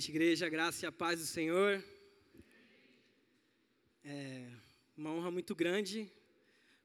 noite, 0.00 0.12
igreja. 0.12 0.48
Graça 0.48 0.86
e 0.86 0.88
a 0.88 0.92
paz 0.92 1.20
do 1.20 1.26
Senhor. 1.26 1.84
É 4.02 4.50
uma 4.96 5.10
honra 5.12 5.30
muito 5.30 5.54
grande 5.54 6.10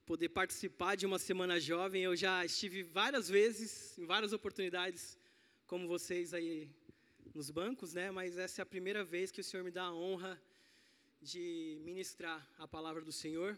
poder 0.06 0.28
participar 0.28 0.96
de 0.96 1.06
uma 1.06 1.18
semana 1.18 1.58
jovem. 1.58 2.04
Eu 2.04 2.14
já 2.14 2.44
estive 2.44 2.84
várias 2.84 3.30
vezes, 3.30 3.98
em 3.98 4.06
várias 4.06 4.34
oportunidades, 4.34 5.18
como 5.66 5.88
vocês 5.88 6.34
aí 6.34 6.70
nos 7.34 7.50
bancos, 7.50 7.94
né? 7.94 8.12
Mas 8.12 8.38
essa 8.38 8.60
é 8.60 8.64
a 8.64 8.66
primeira 8.66 9.02
vez 9.02 9.32
que 9.32 9.40
o 9.40 9.44
Senhor 9.46 9.64
me 9.64 9.72
dá 9.72 9.84
a 9.84 9.94
honra 9.94 10.34
de 11.22 11.80
ministrar 11.86 12.46
a 12.58 12.68
palavra 12.68 13.02
do 13.02 13.14
Senhor. 13.14 13.58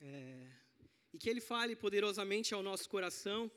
É, 0.00 0.44
e 1.12 1.18
que 1.18 1.30
Ele 1.30 1.40
fale 1.40 1.76
poderosamente 1.76 2.52
ao 2.52 2.64
nosso 2.64 2.88
coração. 2.88 3.48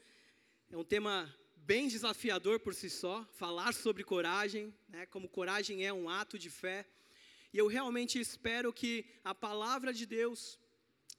É 0.70 0.78
um 0.78 0.84
tema 0.84 1.36
bem 1.66 1.88
desafiador 1.88 2.60
por 2.60 2.74
si 2.74 2.90
só, 2.90 3.26
falar 3.34 3.74
sobre 3.74 4.04
coragem, 4.04 4.74
né, 4.90 5.06
como 5.06 5.28
coragem 5.28 5.86
é 5.86 5.94
um 5.94 6.10
ato 6.10 6.38
de 6.38 6.50
fé. 6.50 6.86
E 7.54 7.58
eu 7.58 7.68
realmente 7.68 8.20
espero 8.20 8.74
que 8.74 9.06
a 9.24 9.36
palavra 9.36 9.94
de 9.94 10.06
Deus 10.06 10.60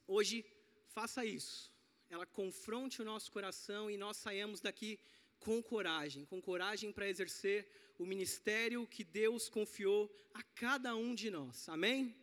hoje 0.06 0.45
faça 0.88 1.24
isso. 1.24 1.73
Ela 2.10 2.27
confronte 2.27 3.01
o 3.01 3.05
nosso 3.05 3.30
coração 3.30 3.91
e 3.91 3.96
nós 3.96 4.16
saímos 4.16 4.60
daqui 4.60 4.98
com 5.38 5.62
coragem, 5.62 6.24
com 6.24 6.41
coragem 6.41 6.93
para 6.93 7.09
exercer 7.09 7.66
o 7.98 8.04
ministério 8.04 8.87
que 8.87 9.04
Deus 9.04 9.48
confiou 9.48 10.10
a 10.34 10.43
cada 10.43 10.95
um 10.95 11.15
de 11.15 11.30
nós. 11.30 11.68
Amém? 11.68 12.15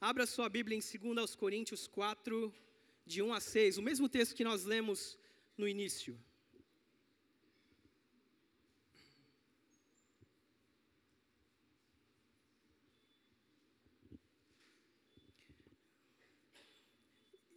Abra 0.00 0.26
sua 0.26 0.48
Bíblia 0.48 0.78
em 0.78 1.14
2 1.14 1.34
Coríntios 1.34 1.86
4, 1.86 2.52
de 3.06 3.22
1 3.22 3.32
a 3.32 3.40
6, 3.40 3.78
o 3.78 3.82
mesmo 3.82 4.08
texto 4.08 4.34
que 4.34 4.44
nós 4.44 4.64
lemos 4.64 5.18
no 5.56 5.68
início. 5.68 6.18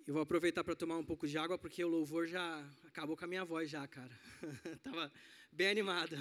Eu 0.08 0.14
vou 0.14 0.24
aproveitar 0.24 0.64
para 0.64 0.74
tomar 0.74 0.98
um 0.98 1.04
pouco 1.04 1.28
de 1.28 1.38
água, 1.38 1.58
porque 1.58 1.84
o 1.84 1.90
louvor 1.90 2.28
já 2.28 2.66
acabou 2.86 3.18
com 3.18 3.26
a 3.26 3.28
minha 3.28 3.44
voz 3.44 3.70
já, 3.70 3.86
cara. 3.86 4.18
Tava 4.82 5.12
bem 5.52 5.68
animada. 5.68 6.18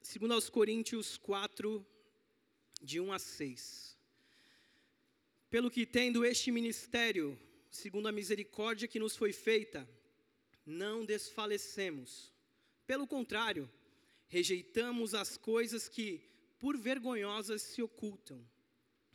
Segundo 0.00 0.34
aos 0.34 0.48
Coríntios 0.48 1.16
4, 1.16 1.84
de 2.80 3.00
1 3.00 3.12
a 3.12 3.18
6. 3.18 3.98
Pelo 5.50 5.68
que 5.68 5.84
tendo 5.84 6.24
este 6.24 6.52
ministério, 6.52 7.36
segundo 7.72 8.06
a 8.06 8.12
misericórdia 8.12 8.86
que 8.86 9.00
nos 9.00 9.16
foi 9.16 9.32
feita, 9.32 9.84
não 10.64 11.04
desfalecemos. 11.04 12.32
Pelo 12.86 13.04
contrário, 13.04 13.68
rejeitamos 14.30 15.12
as 15.12 15.36
coisas 15.36 15.88
que, 15.88 16.22
por 16.58 16.78
vergonhosas, 16.78 17.62
se 17.62 17.82
ocultam, 17.82 18.40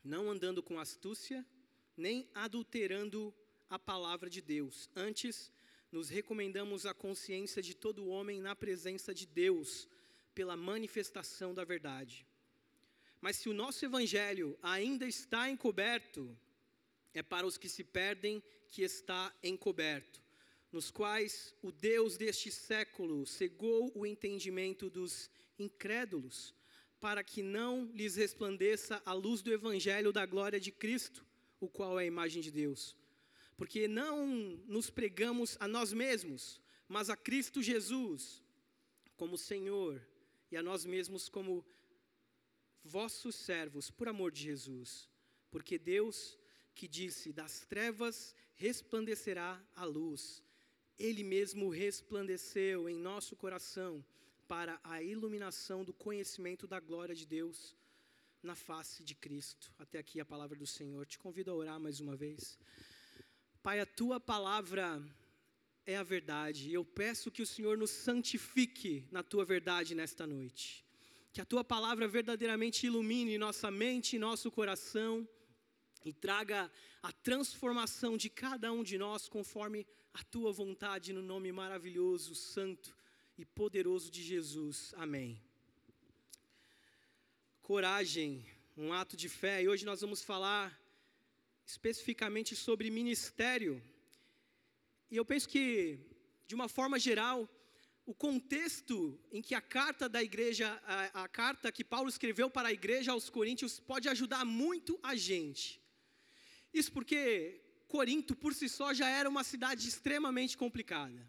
não 0.03 0.29
andando 0.29 0.61
com 0.61 0.77
astúcia, 0.77 1.43
nem 1.95 2.29
adulterando 2.35 3.33
a 3.69 3.79
palavra 3.79 4.29
de 4.29 4.41
Deus. 4.41 4.89
Antes, 4.93 5.51
nos 5.89 6.09
recomendamos 6.09 6.85
a 6.85 6.93
consciência 6.93 7.61
de 7.61 7.73
todo 7.73 8.09
homem 8.09 8.41
na 8.41 8.55
presença 8.55 9.13
de 9.13 9.25
Deus, 9.25 9.87
pela 10.35 10.57
manifestação 10.57 11.53
da 11.53 11.63
verdade. 11.63 12.27
Mas 13.21 13.37
se 13.37 13.47
o 13.47 13.53
nosso 13.53 13.85
evangelho 13.85 14.59
ainda 14.61 15.07
está 15.07 15.49
encoberto, 15.49 16.37
é 17.13 17.23
para 17.23 17.47
os 17.47 17.57
que 17.57 17.69
se 17.69 17.85
perdem 17.85 18.43
que 18.67 18.81
está 18.81 19.33
encoberto 19.41 20.24
nos 20.75 20.91
quais 20.91 21.55
o 21.61 21.71
Deus 21.71 22.17
deste 22.17 22.51
século 22.51 23.25
cegou 23.25 23.93
o 23.95 24.05
entendimento 24.05 24.89
dos 24.89 25.29
incrédulos, 25.57 26.53
para 26.99 27.23
que 27.23 27.41
não 27.41 27.85
lhes 27.93 28.17
resplandeça 28.17 29.01
a 29.05 29.13
luz 29.13 29.41
do 29.41 29.53
evangelho 29.53 30.11
da 30.11 30.25
glória 30.25 30.59
de 30.59 30.73
Cristo, 30.73 31.25
o 31.61 31.69
qual 31.69 31.97
é 31.97 32.03
a 32.03 32.05
imagem 32.05 32.41
de 32.41 32.51
Deus. 32.51 32.93
Porque 33.55 33.87
não 33.87 34.27
nos 34.67 34.89
pregamos 34.89 35.55
a 35.61 35.67
nós 35.67 35.93
mesmos, 35.93 36.61
mas 36.89 37.09
a 37.09 37.15
Cristo 37.15 37.63
Jesus 37.63 38.43
como 39.15 39.37
Senhor 39.37 40.05
e 40.51 40.57
a 40.57 40.61
nós 40.61 40.83
mesmos 40.83 41.29
como 41.29 41.65
vossos 42.83 43.35
servos, 43.35 43.89
por 43.89 44.09
amor 44.09 44.29
de 44.29 44.41
Jesus. 44.41 45.09
Porque 45.49 45.79
Deus 45.79 46.37
que 46.73 46.85
disse: 46.85 47.31
Das 47.31 47.61
trevas 47.61 48.35
resplandecerá 48.55 49.65
a 49.73 49.85
luz 49.85 50.43
ele 50.97 51.23
mesmo 51.23 51.69
resplandeceu 51.69 52.89
em 52.89 52.97
nosso 52.97 53.35
coração 53.35 54.03
para 54.47 54.79
a 54.83 55.01
iluminação 55.01 55.83
do 55.83 55.93
conhecimento 55.93 56.67
da 56.67 56.79
glória 56.79 57.15
de 57.15 57.25
Deus 57.25 57.75
na 58.41 58.55
face 58.55 59.03
de 59.03 59.15
Cristo. 59.15 59.73
Até 59.77 59.97
aqui 59.99 60.19
a 60.19 60.25
palavra 60.25 60.57
do 60.57 60.67
Senhor. 60.67 61.05
Te 61.05 61.17
convido 61.17 61.51
a 61.51 61.55
orar 61.55 61.79
mais 61.79 61.99
uma 61.99 62.15
vez. 62.15 62.57
Pai, 63.61 63.79
a 63.79 63.85
tua 63.85 64.19
palavra 64.19 65.03
é 65.85 65.97
a 65.97 66.03
verdade. 66.03 66.71
Eu 66.71 66.85
peço 66.85 67.31
que 67.31 67.41
o 67.41 67.47
Senhor 67.47 67.77
nos 67.77 67.91
santifique 67.91 69.07
na 69.11 69.23
tua 69.23 69.43
verdade 69.43 69.95
nesta 69.95 70.25
noite. 70.25 70.85
Que 71.33 71.41
a 71.41 71.45
tua 71.45 71.63
palavra 71.63 72.07
verdadeiramente 72.07 72.85
ilumine 72.85 73.37
nossa 73.37 73.69
mente 73.69 74.15
e 74.15 74.19
nosso 74.19 74.49
coração 74.51 75.27
e 76.05 76.13
traga 76.13 76.71
a 77.01 77.11
transformação 77.11 78.15
de 78.15 78.29
cada 78.29 78.71
um 78.71 78.83
de 78.83 78.97
nós 78.97 79.27
conforme 79.27 79.85
a 80.15 80.23
tua 80.23 80.49
vontade, 80.49 81.11
no 81.11 81.21
nome 81.21 81.51
maravilhoso, 81.51 82.33
santo 82.35 82.95
e 83.37 83.43
poderoso 83.43 84.09
de 84.09 84.23
Jesus. 84.23 84.93
Amém. 84.95 85.41
Coragem, 87.61 88.45
um 88.77 88.93
ato 88.93 89.17
de 89.17 89.27
fé, 89.27 89.61
e 89.61 89.67
hoje 89.67 89.83
nós 89.83 89.99
vamos 89.99 90.23
falar 90.23 90.65
especificamente 91.65 92.55
sobre 92.55 92.89
ministério. 92.89 93.83
E 95.11 95.17
eu 95.17 95.25
penso 95.25 95.49
que, 95.49 95.99
de 96.47 96.55
uma 96.55 96.69
forma 96.69 96.97
geral, 96.97 97.37
o 98.05 98.13
contexto 98.13 99.19
em 99.33 99.41
que 99.41 99.53
a 99.53 99.59
carta 99.59 100.07
da 100.07 100.23
igreja, 100.23 100.81
a, 100.85 101.23
a, 101.23 101.27
carta 101.27 101.73
que 101.73 101.83
Paulo 101.83 102.07
escreveu 102.07 102.49
para 102.49 102.69
a 102.69 102.73
igreja 102.73 103.11
aos 103.11 103.29
Coríntios, 103.29 103.81
pode 103.81 104.07
ajudar 104.07 104.45
muito 104.45 104.97
a 105.03 105.13
gente. 105.13 105.81
Isso 106.73 106.89
porque 106.93 107.64
Corinto 107.95 108.35
por 108.35 108.53
si 108.53 108.67
só 108.67 108.93
já 108.93 109.07
era 109.07 109.29
uma 109.29 109.41
cidade 109.41 109.87
extremamente 109.87 110.57
complicada. 110.57 111.21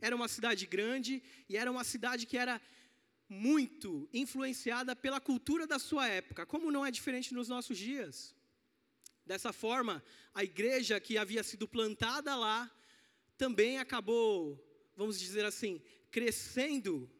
Era 0.00 0.14
uma 0.14 0.28
cidade 0.28 0.64
grande 0.64 1.20
e 1.48 1.56
era 1.56 1.68
uma 1.68 1.82
cidade 1.82 2.24
que 2.24 2.38
era 2.38 2.60
muito 3.28 4.08
influenciada 4.12 4.94
pela 4.94 5.20
cultura 5.20 5.66
da 5.66 5.80
sua 5.80 6.06
época, 6.06 6.46
como 6.46 6.70
não 6.70 6.86
é 6.86 6.90
diferente 6.92 7.34
nos 7.34 7.48
nossos 7.48 7.76
dias. 7.76 8.32
Dessa 9.24 9.52
forma, 9.52 10.04
a 10.32 10.44
igreja 10.44 11.00
que 11.00 11.18
havia 11.18 11.42
sido 11.42 11.66
plantada 11.66 12.36
lá 12.36 12.70
também 13.36 13.78
acabou, 13.78 14.64
vamos 14.94 15.18
dizer 15.18 15.44
assim, 15.44 15.82
crescendo 16.12 17.10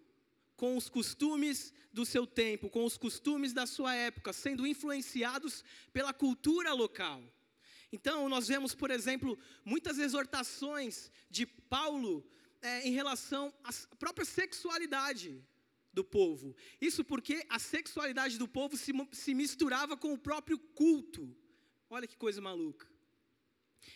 com 0.54 0.76
os 0.76 0.88
costumes 0.88 1.74
do 1.92 2.06
seu 2.06 2.24
tempo, 2.24 2.70
com 2.70 2.84
os 2.84 2.96
costumes 2.96 3.52
da 3.52 3.66
sua 3.66 3.92
época, 3.96 4.32
sendo 4.32 4.64
influenciados 4.64 5.64
pela 5.92 6.12
cultura 6.14 6.72
local. 6.72 7.20
Então, 7.92 8.28
nós 8.28 8.48
vemos, 8.48 8.74
por 8.74 8.90
exemplo, 8.90 9.38
muitas 9.64 9.98
exortações 9.98 11.10
de 11.30 11.46
Paulo 11.46 12.26
é, 12.60 12.86
em 12.86 12.92
relação 12.92 13.54
à 13.62 13.70
própria 13.96 14.24
sexualidade 14.24 15.42
do 15.92 16.04
povo. 16.04 16.54
Isso 16.80 17.04
porque 17.04 17.44
a 17.48 17.58
sexualidade 17.58 18.38
do 18.38 18.48
povo 18.48 18.76
se, 18.76 18.92
se 19.12 19.34
misturava 19.34 19.96
com 19.96 20.12
o 20.12 20.18
próprio 20.18 20.58
culto. 20.58 21.34
Olha 21.88 22.06
que 22.06 22.16
coisa 22.16 22.40
maluca. 22.40 22.86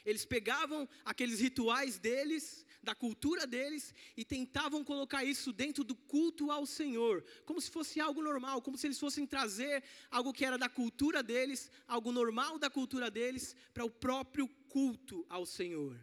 Eles 0.05 0.25
pegavam 0.25 0.89
aqueles 1.05 1.41
rituais 1.41 1.99
deles, 1.99 2.65
da 2.83 2.95
cultura 2.95 3.47
deles, 3.47 3.95
e 4.17 4.25
tentavam 4.25 4.83
colocar 4.83 5.23
isso 5.25 5.53
dentro 5.53 5.85
do 5.85 5.95
culto 5.95 6.51
ao 6.51 6.65
Senhor, 6.65 7.25
como 7.45 7.61
se 7.61 7.71
fosse 7.71 8.01
algo 8.01 8.23
normal, 8.23 8.63
como 8.63 8.79
se 8.79 8.87
eles 8.87 8.99
fossem 8.99 9.27
trazer 9.27 9.83
algo 10.11 10.33
que 10.33 10.45
era 10.45 10.57
da 10.57 10.69
cultura 10.69 11.23
deles, 11.23 11.71
algo 11.87 12.11
normal 12.11 12.59
da 12.59 12.71
cultura 12.71 13.11
deles, 13.11 13.55
para 13.75 13.85
o 13.85 13.91
próprio 13.91 14.49
culto 14.69 15.27
ao 15.29 15.45
Senhor. 15.45 15.99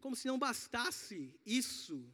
Como 0.00 0.16
se 0.16 0.26
não 0.26 0.38
bastasse 0.38 1.38
isso, 1.46 2.04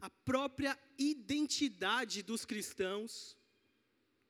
a 0.00 0.08
própria 0.08 0.78
identidade 0.96 2.22
dos 2.22 2.44
cristãos, 2.44 3.36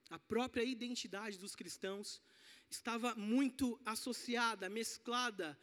a 0.09 0.19
própria 0.19 0.65
identidade 0.65 1.37
dos 1.37 1.55
cristãos 1.55 2.23
estava 2.71 3.15
muito 3.15 3.79
associada, 3.85 4.71
mesclada 4.71 5.59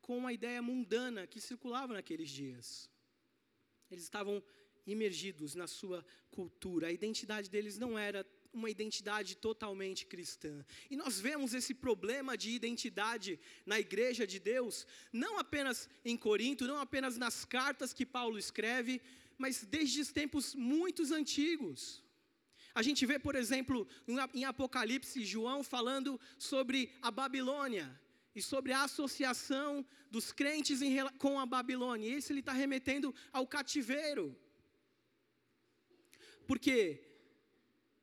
com 0.00 0.26
a 0.26 0.32
ideia 0.32 0.60
mundana 0.60 1.26
que 1.26 1.40
circulava 1.40 1.94
naqueles 1.94 2.30
dias. 2.30 2.90
Eles 3.90 4.04
estavam 4.04 4.42
imergidos 4.86 5.54
na 5.54 5.66
sua 5.66 6.04
cultura. 6.30 6.88
A 6.88 6.92
identidade 6.92 7.50
deles 7.50 7.78
não 7.78 7.98
era 7.98 8.26
uma 8.52 8.70
identidade 8.70 9.36
totalmente 9.36 10.06
cristã. 10.06 10.64
E 10.90 10.96
nós 10.96 11.20
vemos 11.20 11.54
esse 11.54 11.72
problema 11.72 12.36
de 12.36 12.50
identidade 12.50 13.38
na 13.64 13.78
igreja 13.78 14.26
de 14.26 14.38
Deus, 14.38 14.86
não 15.12 15.38
apenas 15.38 15.88
em 16.04 16.16
Corinto, 16.16 16.66
não 16.66 16.78
apenas 16.78 17.16
nas 17.16 17.44
cartas 17.44 17.92
que 17.92 18.04
Paulo 18.04 18.38
escreve, 18.38 19.00
mas 19.38 19.64
desde 19.64 20.00
os 20.00 20.10
tempos 20.10 20.54
muito 20.54 21.02
antigos. 21.14 22.02
A 22.74 22.82
gente 22.82 23.04
vê, 23.06 23.18
por 23.18 23.34
exemplo, 23.34 23.86
em 24.34 24.44
Apocalipse, 24.44 25.24
João 25.24 25.62
falando 25.62 26.20
sobre 26.38 26.92
a 27.02 27.10
Babilônia 27.10 28.00
e 28.34 28.40
sobre 28.40 28.72
a 28.72 28.84
associação 28.84 29.84
dos 30.10 30.32
crentes 30.32 30.80
com 31.18 31.38
a 31.38 31.46
Babilônia. 31.46 32.08
E 32.08 32.14
esse 32.14 32.32
ele 32.32 32.40
está 32.40 32.52
remetendo 32.52 33.14
ao 33.32 33.46
cativeiro. 33.46 34.36
Porque 36.46 37.00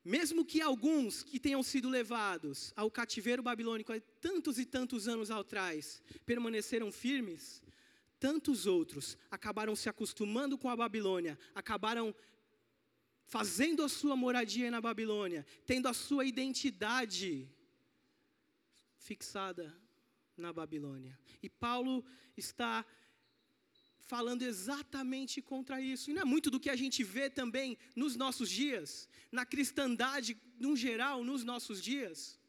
mesmo 0.03 0.45
que 0.45 0.61
alguns 0.61 1.21
que 1.21 1.39
tenham 1.39 1.61
sido 1.61 1.89
levados 1.89 2.71
ao 2.75 2.89
cativeiro 2.89 3.43
babilônico 3.43 3.91
há 3.91 3.99
tantos 4.21 4.57
e 4.57 4.65
tantos 4.65 5.07
anos 5.07 5.29
atrás 5.29 6.01
permaneceram 6.25 6.91
firmes, 6.91 7.61
tantos 8.19 8.65
outros 8.65 9.17
acabaram 9.29 9.75
se 9.75 9.89
acostumando 9.89 10.57
com 10.57 10.69
a 10.69 10.75
Babilônia, 10.75 11.37
acabaram 11.53 12.15
fazendo 13.25 13.83
a 13.83 13.89
sua 13.89 14.15
moradia 14.15 14.71
na 14.71 14.79
Babilônia, 14.79 15.45
tendo 15.65 15.89
a 15.89 15.93
sua 15.93 16.23
identidade 16.23 17.49
fixada 18.97 19.77
na 20.37 20.53
Babilônia. 20.53 21.17
E 21.41 21.49
Paulo 21.49 22.05
está 22.35 22.85
falando 24.07 24.41
exatamente 24.41 25.41
contra 25.41 25.81
isso. 25.81 26.09
E 26.09 26.13
não 26.13 26.21
é 26.21 26.25
muito 26.25 26.49
do 26.49 26.59
que 26.59 26.69
a 26.69 26.75
gente 26.75 27.03
vê 27.03 27.29
também 27.29 27.77
nos 27.95 28.15
nossos 28.15 28.49
dias, 28.49 29.09
na 29.31 29.45
cristandade, 29.45 30.37
no 30.59 30.75
geral, 30.75 31.23
nos 31.23 31.43
nossos 31.43 31.83
dias. 31.83 32.39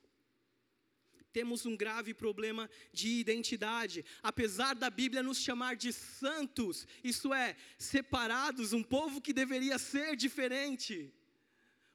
Temos 1.33 1.67
um 1.67 1.77
grave 1.77 2.15
problema 2.15 2.71
de 2.93 3.09
identidade. 3.09 4.05
Apesar 4.23 4.75
da 4.75 4.89
Bíblia 4.89 5.23
nos 5.23 5.39
chamar 5.39 5.77
de 5.77 5.93
santos, 5.93 6.87
isso 7.03 7.35
é, 7.35 7.57
separados, 7.77 8.73
um 8.73 8.83
povo 8.83 9.21
que 9.21 9.33
deveria 9.33 9.79
ser 9.79 10.17
diferente. 10.17 11.13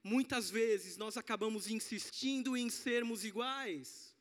Muitas 0.04 0.52
vezes 0.52 0.98
nós 0.98 1.16
acabamos 1.16 1.70
insistindo 1.70 2.56
em 2.58 2.70
sermos 2.70 3.24
iguais. 3.24 4.13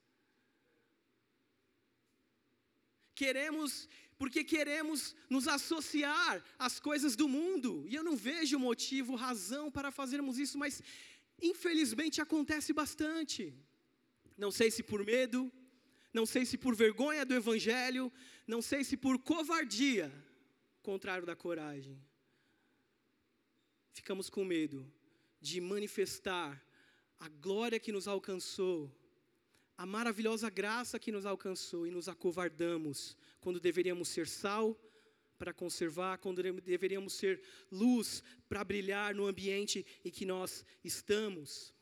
Queremos 3.23 3.89
porque 4.23 4.43
queremos 4.45 5.17
nos 5.35 5.47
associar 5.57 6.35
às 6.67 6.75
coisas 6.89 7.17
do 7.21 7.27
mundo. 7.37 7.71
E 7.91 7.95
eu 7.99 8.05
não 8.09 8.17
vejo 8.17 8.65
motivo, 8.69 9.17
razão 9.27 9.65
para 9.77 9.91
fazermos 9.91 10.39
isso, 10.45 10.57
mas 10.63 10.75
infelizmente 11.51 12.21
acontece 12.21 12.73
bastante. 12.73 13.53
Não 14.45 14.51
sei 14.59 14.71
se 14.71 14.83
por 14.91 15.05
medo, 15.05 15.41
não 16.19 16.25
sei 16.33 16.45
se 16.51 16.57
por 16.57 16.75
vergonha 16.85 17.25
do 17.25 17.35
Evangelho, 17.35 18.13
não 18.47 18.61
sei 18.71 18.85
se 18.85 18.97
por 18.97 19.19
covardia, 19.19 20.07
contrário 20.83 21.27
da 21.27 21.35
coragem. 21.35 21.99
Ficamos 23.93 24.31
com 24.31 24.45
medo 24.45 24.81
de 25.41 25.61
manifestar 25.61 26.51
a 27.19 27.29
glória 27.29 27.83
que 27.85 27.91
nos 27.97 28.07
alcançou, 28.07 28.79
a 29.83 29.87
maravilhosa 29.87 30.49
graça 30.49 30.97
que 30.97 31.11
nos 31.11 31.27
alcançou 31.27 31.89
e 31.89 31.91
nos 31.91 32.09
acovardamos 32.09 33.17
quando 33.41 33.59
deveríamos 33.59 34.07
ser 34.11 34.29
sal 34.29 34.81
para 35.37 35.53
conservar, 35.53 36.19
quando 36.19 36.41
deveríamos 36.61 37.15
ser 37.15 37.43
luz 37.69 38.23
para 38.49 38.63
brilhar 38.63 39.13
no 39.13 39.27
ambiente 39.27 39.85
em 40.05 40.09
que 40.09 40.25
nós 40.25 40.65
estamos. 40.85 41.75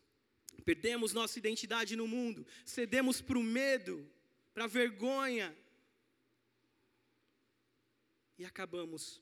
Perdemos 0.64 1.12
nossa 1.12 1.38
identidade 1.38 1.94
no 1.94 2.08
mundo, 2.08 2.46
cedemos 2.64 3.20
para 3.20 3.38
o 3.38 3.42
medo, 3.42 4.10
para 4.54 4.64
a 4.64 4.66
vergonha, 4.66 5.54
e 8.38 8.46
acabamos, 8.46 9.20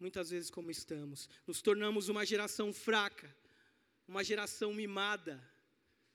muitas 0.00 0.30
vezes, 0.30 0.50
como 0.50 0.70
estamos. 0.70 1.28
Nos 1.46 1.60
tornamos 1.60 2.08
uma 2.08 2.24
geração 2.24 2.72
fraca, 2.72 3.36
uma 4.08 4.24
geração 4.24 4.72
mimada, 4.72 5.46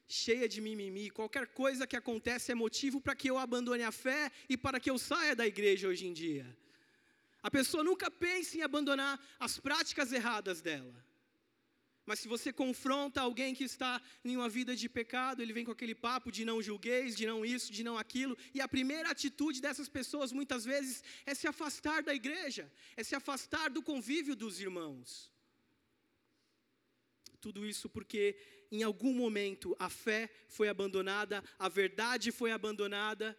cheia 0.10 0.50
de 0.50 0.60
mimimi. 0.60 1.10
Qualquer 1.10 1.48
coisa 1.48 1.86
que 1.86 1.96
acontece 1.96 2.52
é 2.52 2.56
motivo 2.56 3.00
para 3.00 3.16
que 3.16 3.30
eu 3.30 3.38
abandone 3.38 3.84
a 3.84 3.92
fé 3.92 4.32
e 4.50 4.58
para 4.58 4.80
que 4.80 4.90
eu 4.90 4.98
saia 4.98 5.36
da 5.36 5.46
igreja 5.46 5.88
hoje 5.88 6.08
em 6.08 6.14
dia. 6.14 6.46
A 7.42 7.50
pessoa 7.50 7.84
nunca 7.84 8.10
pensa 8.12 8.58
em 8.58 8.62
abandonar 8.62 9.24
as 9.40 9.60
práticas 9.60 10.12
erradas 10.12 10.62
dela. 10.62 11.06
Mas 12.10 12.20
se 12.22 12.28
você 12.28 12.52
confronta 12.52 13.22
alguém 13.22 13.54
que 13.54 13.64
está 13.64 14.02
em 14.26 14.36
uma 14.36 14.50
vida 14.50 14.76
de 14.76 14.90
pecado, 14.90 15.44
ele 15.44 15.54
vem 15.54 15.64
com 15.64 15.72
aquele 15.72 15.94
papo 15.94 16.32
de 16.32 16.44
não 16.44 16.60
julgueis, 16.60 17.16
de 17.16 17.28
não 17.28 17.46
isso, 17.46 17.72
de 17.72 17.84
não 17.84 18.00
aquilo, 18.00 18.36
e 18.52 18.60
a 18.60 18.68
primeira 18.68 19.12
atitude 19.12 19.62
dessas 19.62 19.88
pessoas 19.88 20.32
muitas 20.32 20.66
vezes 20.66 21.04
é 21.24 21.36
se 21.36 21.48
afastar 21.48 22.02
da 22.02 22.14
igreja, 22.16 22.72
é 22.98 23.04
se 23.04 23.14
afastar 23.14 23.70
do 23.70 23.84
convívio 23.84 24.36
dos 24.36 24.60
irmãos. 24.60 25.32
Tudo 27.40 27.64
isso 27.66 27.88
porque 27.88 28.36
em 28.72 28.84
algum 28.84 29.14
momento 29.14 29.76
a 29.80 29.90
fé 29.90 30.30
foi 30.48 30.70
abandonada, 30.70 31.44
a 31.58 31.68
verdade 31.68 32.32
foi 32.32 32.52
abandonada, 32.52 33.38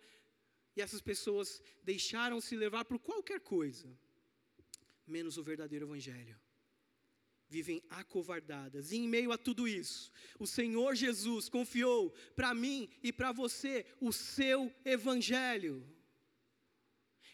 e 0.77 0.81
essas 0.81 1.01
pessoas 1.01 1.63
deixaram 1.83 2.41
se 2.41 2.57
levar 2.57 2.85
por 2.85 2.99
qualquer 2.99 3.41
coisa, 3.41 3.89
menos 5.07 5.37
o 5.37 5.43
verdadeiro 5.43 5.87
Evangelho. 5.87 6.39
Vivem 7.49 7.83
acovardadas, 7.91 8.93
e 8.93 8.97
em 8.97 9.09
meio 9.09 9.33
a 9.33 9.39
tudo 9.39 9.67
isso, 9.67 10.13
o 10.39 10.47
Senhor 10.47 10.95
Jesus 10.95 11.49
confiou 11.49 12.11
para 12.37 12.55
mim 12.55 12.89
e 13.03 13.13
para 13.13 13.33
você 13.33 13.85
o 14.01 14.13
seu 14.13 14.73
Evangelho. 14.85 15.85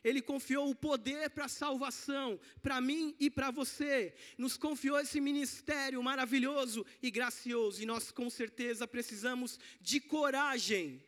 Ele 0.02 0.22
confiou 0.22 0.70
o 0.70 0.74
poder 0.74 1.30
para 1.30 1.46
a 1.46 1.48
salvação, 1.48 2.38
para 2.62 2.80
mim 2.80 3.14
e 3.18 3.30
para 3.30 3.50
você. 3.50 4.14
Nos 4.38 4.56
confiou 4.56 4.98
esse 4.98 5.20
ministério 5.20 6.02
maravilhoso 6.02 6.84
e 7.02 7.10
gracioso, 7.10 7.82
e 7.82 7.86
nós 7.86 8.10
com 8.10 8.28
certeza 8.30 8.86
precisamos 8.86 9.58
de 9.80 10.00
coragem 10.00 11.02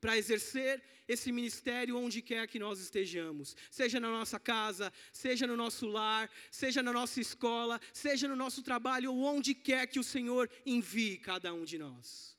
para 0.00 0.16
exercer 0.16 0.82
esse 1.08 1.30
ministério 1.32 1.96
onde 1.96 2.20
quer 2.20 2.46
que 2.48 2.58
nós 2.58 2.80
estejamos, 2.80 3.56
seja 3.70 3.98
na 4.00 4.08
nossa 4.08 4.38
casa, 4.38 4.92
seja 5.12 5.46
no 5.46 5.56
nosso 5.56 5.86
lar, 5.86 6.30
seja 6.50 6.82
na 6.82 6.92
nossa 6.92 7.20
escola, 7.20 7.80
seja 7.92 8.28
no 8.28 8.36
nosso 8.36 8.62
trabalho 8.62 9.12
ou 9.12 9.22
onde 9.22 9.54
quer 9.54 9.86
que 9.86 9.98
o 9.98 10.04
Senhor 10.04 10.50
envie 10.64 11.18
cada 11.18 11.52
um 11.54 11.64
de 11.64 11.78
nós. 11.78 12.36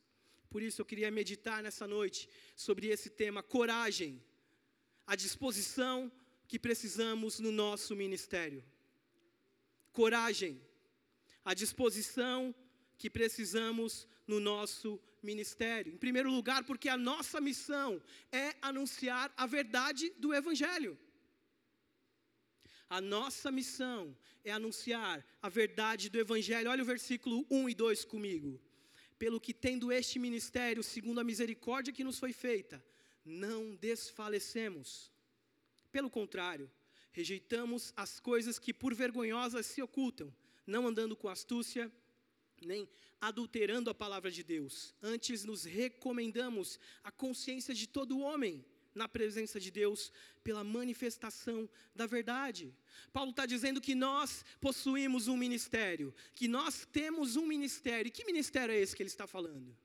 Por 0.50 0.62
isso 0.62 0.81
eu 0.81 0.86
queria 0.86 1.12
meditar 1.12 1.62
nessa 1.62 1.88
noite 1.88 2.30
sobre 2.56 2.88
esse 2.88 3.10
tema, 3.10 3.44
coragem 3.44 4.22
a 5.08 5.16
disposição 5.16 6.12
que 6.48 6.60
precisamos 6.60 7.40
no 7.40 7.52
nosso 7.52 7.96
ministério. 7.96 8.64
Coragem, 9.94 10.62
a 11.46 11.54
disposição 11.54 12.54
que 12.98 13.10
precisamos 13.10 14.08
no 14.28 14.40
nosso 14.40 15.00
ministério. 15.24 15.94
Em 15.94 15.98
primeiro 15.98 16.30
lugar, 16.30 16.64
porque 16.66 16.90
a 16.90 16.98
nossa 16.98 17.40
missão 17.40 18.02
é 18.32 18.56
anunciar 18.62 19.34
a 19.38 19.46
verdade 19.46 20.10
do 20.18 20.34
Evangelho. 20.34 20.98
A 22.90 23.02
nossa 23.02 23.52
missão 23.52 24.16
é 24.44 24.52
anunciar 24.52 25.26
a 25.42 25.50
verdade 25.50 26.10
do 26.10 26.20
Evangelho. 26.20 26.70
Olha 26.70 26.84
o 26.84 26.86
versículo 26.86 27.46
1 27.50 27.70
e 27.70 27.74
2 27.74 28.06
comigo. 28.06 28.62
Pelo 29.18 29.42
que, 29.42 29.54
tendo 29.54 29.92
este 29.92 30.20
ministério, 30.20 30.84
segundo 30.84 31.20
a 31.20 31.24
misericórdia 31.24 31.94
que 31.94 32.04
nos 32.04 32.20
foi 32.20 32.32
feita, 32.32 32.84
não 33.27 33.75
desfalecemos. 33.75 35.12
Pelo 35.91 36.10
contrário, 36.10 36.72
rejeitamos 37.12 37.93
as 37.96 38.19
coisas 38.19 38.57
que 38.57 38.74
por 38.74 38.96
vergonhosas 38.96 39.65
se 39.65 39.81
ocultam, 39.81 40.34
não 40.65 40.88
andando 40.88 41.15
com 41.15 41.27
astúcia, 41.27 41.91
nem 42.62 42.88
adulterando 43.19 43.89
a 43.89 43.96
palavra 43.96 44.31
de 44.31 44.43
Deus. 44.43 44.96
Antes 45.01 45.43
nos 45.43 45.63
recomendamos 45.63 46.79
a 47.03 47.12
consciência 47.12 47.74
de 47.74 47.88
todo 47.88 48.19
homem 48.19 48.63
na 48.93 49.07
presença 49.07 49.60
de 49.60 49.69
Deus 49.69 50.12
pela 50.43 50.63
manifestação 50.63 51.69
da 51.96 52.07
verdade. 52.07 52.74
Paulo 53.13 53.31
está 53.31 53.46
dizendo 53.46 53.79
que 53.79 53.93
nós 53.93 54.43
possuímos 54.60 55.27
um 55.27 55.38
ministério, 55.38 56.13
que 56.34 56.48
nós 56.48 56.88
temos 56.91 57.36
um 57.36 57.46
ministério. 57.46 58.07
E 58.07 58.12
que 58.12 58.25
ministério 58.25 58.74
é 58.74 58.79
esse 58.79 58.96
que 58.96 59.03
ele 59.03 59.10
está 59.10 59.27
falando? 59.27 59.77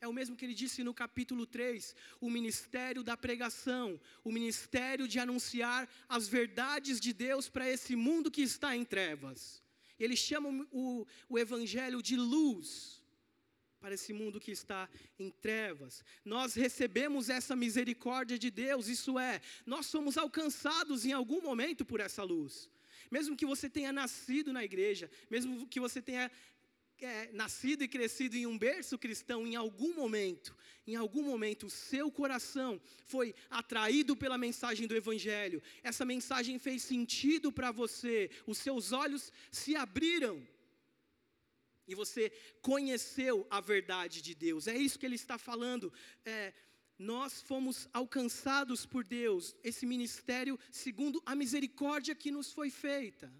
É 0.00 0.08
o 0.08 0.12
mesmo 0.12 0.36
que 0.36 0.44
ele 0.44 0.54
disse 0.54 0.82
no 0.82 0.94
capítulo 0.94 1.46
3, 1.46 1.94
o 2.20 2.30
ministério 2.30 3.02
da 3.02 3.16
pregação, 3.16 4.00
o 4.24 4.32
ministério 4.32 5.06
de 5.08 5.18
anunciar 5.18 5.88
as 6.08 6.28
verdades 6.28 7.00
de 7.00 7.12
Deus 7.12 7.48
para 7.48 7.68
esse 7.68 7.94
mundo 7.96 8.30
que 8.30 8.42
está 8.42 8.76
em 8.76 8.84
trevas. 8.84 9.62
Ele 9.98 10.16
chama 10.16 10.66
o, 10.70 11.06
o 11.28 11.38
evangelho 11.38 12.02
de 12.02 12.16
luz 12.16 13.00
para 13.80 13.94
esse 13.94 14.12
mundo 14.12 14.40
que 14.40 14.52
está 14.52 14.88
em 15.18 15.30
trevas. 15.30 16.04
Nós 16.24 16.54
recebemos 16.54 17.28
essa 17.28 17.56
misericórdia 17.56 18.38
de 18.38 18.50
Deus, 18.50 18.86
isso 18.86 19.18
é, 19.18 19.40
nós 19.66 19.86
somos 19.86 20.16
alcançados 20.16 21.04
em 21.04 21.12
algum 21.12 21.42
momento 21.42 21.84
por 21.84 21.98
essa 21.98 22.22
luz. 22.22 22.70
Mesmo 23.10 23.36
que 23.36 23.44
você 23.44 23.68
tenha 23.68 23.92
nascido 23.92 24.52
na 24.52 24.64
igreja, 24.64 25.10
mesmo 25.28 25.66
que 25.66 25.80
você 25.80 26.00
tenha 26.00 26.30
é, 27.04 27.30
nascido 27.32 27.82
e 27.82 27.88
crescido 27.88 28.36
em 28.36 28.46
um 28.46 28.56
berço 28.56 28.98
cristão, 28.98 29.46
em 29.46 29.56
algum 29.56 29.94
momento, 29.94 30.56
em 30.86 30.96
algum 30.96 31.22
momento, 31.22 31.66
o 31.66 31.70
seu 31.70 32.10
coração 32.10 32.80
foi 33.04 33.34
atraído 33.50 34.16
pela 34.16 34.38
mensagem 34.38 34.86
do 34.86 34.96
Evangelho, 34.96 35.62
essa 35.82 36.04
mensagem 36.04 36.58
fez 36.58 36.82
sentido 36.82 37.52
para 37.52 37.70
você, 37.70 38.30
os 38.46 38.58
seus 38.58 38.92
olhos 38.92 39.32
se 39.50 39.76
abriram. 39.76 40.46
E 41.86 41.94
você 41.94 42.30
conheceu 42.60 43.46
a 43.50 43.60
verdade 43.60 44.22
de 44.22 44.34
Deus, 44.34 44.66
é 44.66 44.76
isso 44.76 44.98
que 44.98 45.06
ele 45.06 45.16
está 45.16 45.36
falando. 45.36 45.92
É, 46.24 46.52
nós 46.98 47.42
fomos 47.42 47.88
alcançados 47.92 48.86
por 48.86 49.04
Deus, 49.04 49.56
esse 49.64 49.84
ministério, 49.84 50.58
segundo 50.70 51.20
a 51.26 51.34
misericórdia 51.34 52.14
que 52.14 52.30
nos 52.30 52.52
foi 52.52 52.70
feita. 52.70 53.32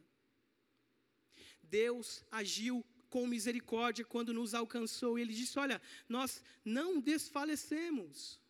Deus 1.62 2.24
agiu 2.30 2.84
com 3.12 3.26
misericórdia 3.26 4.06
quando 4.06 4.32
nos 4.32 4.54
alcançou. 4.54 5.18
E 5.18 5.22
ele 5.22 5.34
disse: 5.34 5.58
Olha, 5.58 5.80
nós 6.08 6.42
não 6.64 6.98
desfalecemos. 6.98 8.40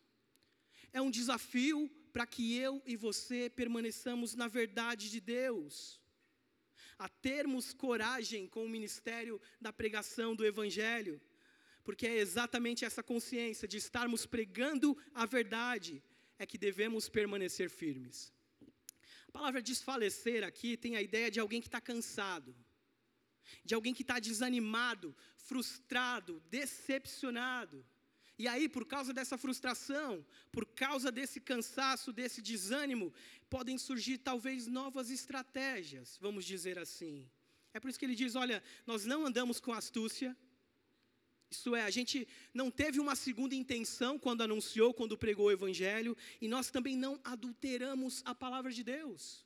É 0.93 1.01
um 1.01 1.11
desafio 1.11 1.91
para 2.13 2.25
que 2.25 2.55
eu 2.55 2.81
e 2.85 2.95
você 2.95 3.49
permaneçamos 3.49 4.35
na 4.35 4.47
verdade 4.47 5.09
de 5.11 5.19
Deus, 5.19 5.99
a 6.97 7.09
termos 7.09 7.73
coragem 7.73 8.47
com 8.47 8.63
o 8.65 8.69
ministério 8.69 9.41
da 9.59 9.73
pregação 9.73 10.33
do 10.35 10.45
Evangelho, 10.45 11.19
porque 11.83 12.07
é 12.07 12.17
exatamente 12.17 12.85
essa 12.85 13.03
consciência 13.03 13.67
de 13.67 13.77
estarmos 13.77 14.25
pregando 14.25 14.97
a 15.13 15.25
verdade 15.25 16.01
é 16.39 16.45
que 16.45 16.57
devemos 16.57 17.09
permanecer 17.09 17.69
firmes. 17.69 18.31
A 19.27 19.31
palavra 19.31 19.61
desfalecer 19.61 20.43
aqui 20.43 20.77
tem 20.77 20.95
a 20.95 21.01
ideia 21.01 21.29
de 21.29 21.39
alguém 21.39 21.59
que 21.59 21.67
está 21.67 21.81
cansado 21.81 22.55
de 23.63 23.73
alguém 23.73 23.93
que 23.93 24.01
está 24.01 24.19
desanimado, 24.19 25.15
frustrado, 25.35 26.41
decepcionado. 26.49 27.85
E 28.37 28.47
aí, 28.47 28.67
por 28.67 28.85
causa 28.85 29.13
dessa 29.13 29.37
frustração, 29.37 30.25
por 30.51 30.65
causa 30.65 31.11
desse 31.11 31.39
cansaço, 31.39 32.11
desse 32.11 32.41
desânimo, 32.41 33.13
podem 33.49 33.77
surgir 33.77 34.17
talvez 34.17 34.65
novas 34.65 35.11
estratégias, 35.11 36.17
vamos 36.19 36.43
dizer 36.43 36.79
assim. 36.79 37.29
É 37.73 37.79
por 37.79 37.89
isso 37.89 37.99
que 37.99 38.05
ele 38.05 38.15
diz: 38.15 38.35
olha, 38.35 38.63
nós 38.85 39.05
não 39.05 39.25
andamos 39.25 39.59
com 39.59 39.71
astúcia. 39.71 40.35
Isso 41.49 41.75
é, 41.75 41.83
a 41.83 41.89
gente 41.91 42.27
não 42.51 42.71
teve 42.71 42.99
uma 42.99 43.15
segunda 43.15 43.53
intenção 43.53 44.17
quando 44.17 44.41
anunciou, 44.41 44.91
quando 44.91 45.15
pregou 45.15 45.45
o 45.45 45.51
Evangelho, 45.51 46.17
e 46.41 46.47
nós 46.47 46.71
também 46.71 46.97
não 46.97 47.19
adulteramos 47.23 48.23
a 48.25 48.33
palavra 48.33 48.71
de 48.71 48.83
Deus. 48.83 49.45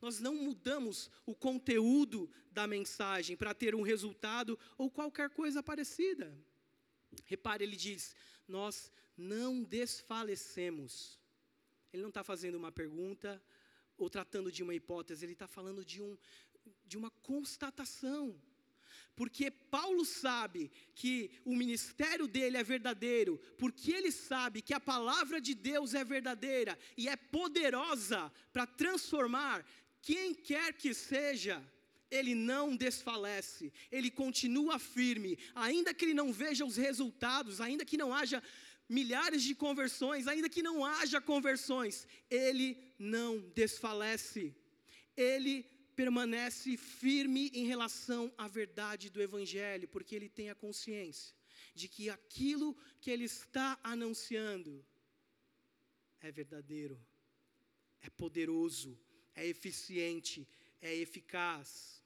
Nós 0.00 0.20
não 0.20 0.34
mudamos 0.34 1.10
o 1.26 1.34
conteúdo 1.34 2.30
da 2.50 2.66
mensagem 2.66 3.36
para 3.36 3.54
ter 3.54 3.74
um 3.74 3.82
resultado 3.82 4.58
ou 4.76 4.90
qualquer 4.90 5.30
coisa 5.30 5.62
parecida. 5.62 6.36
Repare, 7.24 7.64
ele 7.64 7.76
diz: 7.76 8.14
Nós 8.46 8.92
não 9.16 9.62
desfalecemos. 9.62 11.18
Ele 11.92 12.02
não 12.02 12.10
está 12.10 12.22
fazendo 12.22 12.56
uma 12.56 12.70
pergunta 12.70 13.42
ou 13.96 14.08
tratando 14.08 14.52
de 14.52 14.62
uma 14.62 14.74
hipótese, 14.74 15.24
ele 15.24 15.32
está 15.32 15.48
falando 15.48 15.84
de, 15.84 16.00
um, 16.00 16.16
de 16.86 16.96
uma 16.96 17.10
constatação. 17.10 18.40
Porque 19.18 19.50
Paulo 19.50 20.04
sabe 20.04 20.70
que 20.94 21.28
o 21.44 21.52
ministério 21.56 22.28
dele 22.28 22.56
é 22.56 22.62
verdadeiro, 22.62 23.36
porque 23.58 23.90
ele 23.90 24.12
sabe 24.12 24.62
que 24.62 24.72
a 24.72 24.78
palavra 24.78 25.40
de 25.40 25.54
Deus 25.56 25.92
é 25.92 26.04
verdadeira 26.04 26.78
e 26.96 27.08
é 27.08 27.16
poderosa 27.16 28.32
para 28.52 28.64
transformar 28.64 29.66
quem 30.00 30.32
quer 30.32 30.72
que 30.72 30.94
seja, 30.94 31.60
ele 32.08 32.32
não 32.32 32.76
desfalece, 32.76 33.72
ele 33.90 34.08
continua 34.08 34.78
firme, 34.78 35.36
ainda 35.52 35.92
que 35.92 36.04
ele 36.04 36.14
não 36.14 36.32
veja 36.32 36.64
os 36.64 36.76
resultados, 36.76 37.60
ainda 37.60 37.84
que 37.84 37.96
não 37.96 38.14
haja 38.14 38.40
milhares 38.88 39.42
de 39.42 39.52
conversões, 39.52 40.28
ainda 40.28 40.48
que 40.48 40.62
não 40.62 40.84
haja 40.84 41.20
conversões, 41.20 42.06
ele 42.30 42.78
não 42.96 43.40
desfalece, 43.52 44.54
ele 45.16 45.66
permanece 45.98 46.76
firme 46.76 47.50
em 47.52 47.66
relação 47.66 48.32
à 48.38 48.46
verdade 48.46 49.10
do 49.10 49.20
Evangelho, 49.20 49.88
porque 49.88 50.14
ele 50.14 50.28
tem 50.28 50.48
a 50.48 50.54
consciência 50.54 51.34
de 51.74 51.88
que 51.88 52.08
aquilo 52.08 52.68
que 53.00 53.10
ele 53.10 53.24
está 53.24 53.76
anunciando 53.82 54.72
é 56.20 56.30
verdadeiro, 56.30 56.96
é 58.00 58.08
poderoso, 58.10 58.96
é 59.34 59.44
eficiente, 59.54 60.46
é 60.80 60.94
eficaz. 60.94 62.00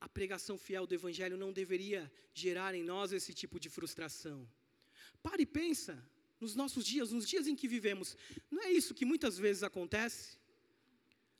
A 0.00 0.08
pregação 0.08 0.58
fiel 0.58 0.84
do 0.84 0.96
Evangelho 0.96 1.36
não 1.36 1.52
deveria 1.52 2.10
gerar 2.34 2.74
em 2.74 2.82
nós 2.82 3.12
esse 3.12 3.32
tipo 3.32 3.60
de 3.60 3.68
frustração. 3.68 4.38
Pare 5.22 5.44
e 5.44 5.46
pensa 5.60 5.94
nos 6.40 6.56
nossos 6.56 6.84
dias, 6.84 7.12
nos 7.12 7.28
dias 7.28 7.46
em 7.46 7.54
que 7.54 7.68
vivemos. 7.68 8.16
Não 8.50 8.64
é 8.64 8.70
isso 8.72 8.96
que 8.98 9.04
muitas 9.04 9.38
vezes 9.38 9.62
acontece? 9.62 10.44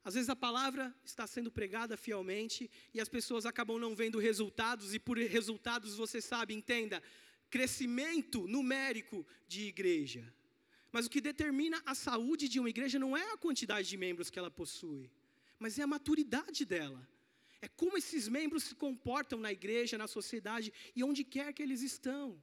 Às 0.06 0.14
vezes 0.14 0.28
a 0.28 0.36
palavra 0.36 0.94
está 1.04 1.26
sendo 1.26 1.50
pregada 1.50 1.96
fielmente 1.96 2.70
e 2.94 3.00
as 3.00 3.08
pessoas 3.08 3.44
acabam 3.44 3.76
não 3.76 3.92
vendo 3.92 4.20
resultados, 4.20 4.94
e 4.94 5.00
por 5.00 5.18
resultados 5.18 5.96
você 5.96 6.20
sabe, 6.20 6.54
entenda, 6.54 7.02
crescimento 7.50 8.46
numérico 8.46 9.26
de 9.48 9.62
igreja. 9.62 10.22
Mas 10.92 11.06
o 11.06 11.10
que 11.10 11.20
determina 11.20 11.82
a 11.84 11.92
saúde 11.92 12.48
de 12.48 12.60
uma 12.60 12.70
igreja 12.70 13.00
não 13.00 13.16
é 13.16 13.32
a 13.32 13.36
quantidade 13.36 13.88
de 13.88 13.96
membros 13.96 14.30
que 14.30 14.38
ela 14.38 14.48
possui, 14.48 15.10
mas 15.58 15.76
é 15.76 15.82
a 15.82 15.88
maturidade 15.88 16.64
dela. 16.64 17.02
É 17.60 17.66
como 17.66 17.98
esses 17.98 18.28
membros 18.28 18.62
se 18.62 18.76
comportam 18.76 19.40
na 19.40 19.50
igreja, 19.50 19.98
na 19.98 20.06
sociedade 20.06 20.72
e 20.94 21.02
onde 21.02 21.24
quer 21.24 21.52
que 21.52 21.64
eles 21.64 21.82
estão. 21.82 22.40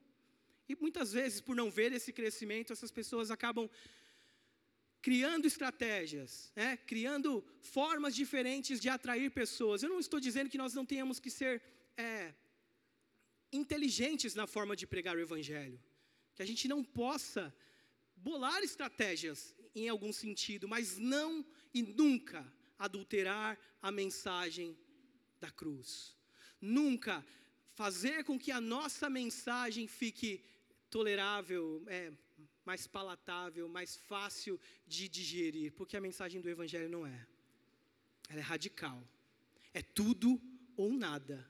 E 0.68 0.76
muitas 0.76 1.14
vezes, 1.14 1.40
por 1.40 1.56
não 1.56 1.72
ver 1.72 1.94
esse 1.94 2.12
crescimento, 2.12 2.74
essas 2.74 2.92
pessoas 2.92 3.32
acabam 3.32 3.70
criando 5.04 5.46
estratégias, 5.46 6.32
né? 6.56 6.78
criando 6.78 7.46
formas 7.60 8.16
diferentes 8.16 8.80
de 8.80 8.88
atrair 8.88 9.30
pessoas. 9.30 9.84
Eu 9.84 9.90
não 9.90 10.00
estou 10.00 10.18
dizendo 10.18 10.50
que 10.50 10.58
nós 10.58 10.74
não 10.74 10.86
tenhamos 10.86 11.20
que 11.20 11.30
ser 11.30 11.62
é, 11.98 12.34
inteligentes 13.52 14.34
na 14.34 14.48
forma 14.48 14.78
de 14.78 14.88
pregar 14.88 15.18
o 15.18 15.20
Evangelho, 15.20 15.78
que 16.34 16.42
a 16.42 16.46
gente 16.46 16.70
não 16.70 16.82
possa 16.82 17.54
bolar 18.16 18.64
estratégias 18.64 19.54
em 19.76 19.90
algum 19.90 20.14
sentido, 20.14 20.70
mas 20.70 20.98
não 20.98 21.46
e 21.74 21.82
nunca 21.84 22.42
adulterar 22.80 23.60
a 23.82 23.92
mensagem 23.92 24.78
da 25.38 25.52
cruz. 25.52 26.16
Nunca 26.62 27.26
fazer 27.74 28.24
com 28.24 28.40
que 28.40 28.54
a 28.54 28.62
nossa 28.62 29.10
mensagem 29.10 29.86
fique 29.86 30.42
tolerável, 30.90 31.84
é, 31.88 32.14
mais 32.66 32.88
palatável, 32.88 33.68
mais 33.68 33.96
fácil 33.96 34.60
de 34.88 35.10
digerir, 35.10 35.74
porque 35.74 35.98
a 35.98 36.02
mensagem 36.02 36.42
do 36.42 36.50
Evangelho 36.50 36.90
não 36.90 37.06
é. 37.06 37.28
Ela 38.30 38.40
é 38.40 38.44
radical. 38.44 39.04
É 39.74 39.82
tudo 39.82 40.42
ou 40.76 40.94
nada. 40.94 41.48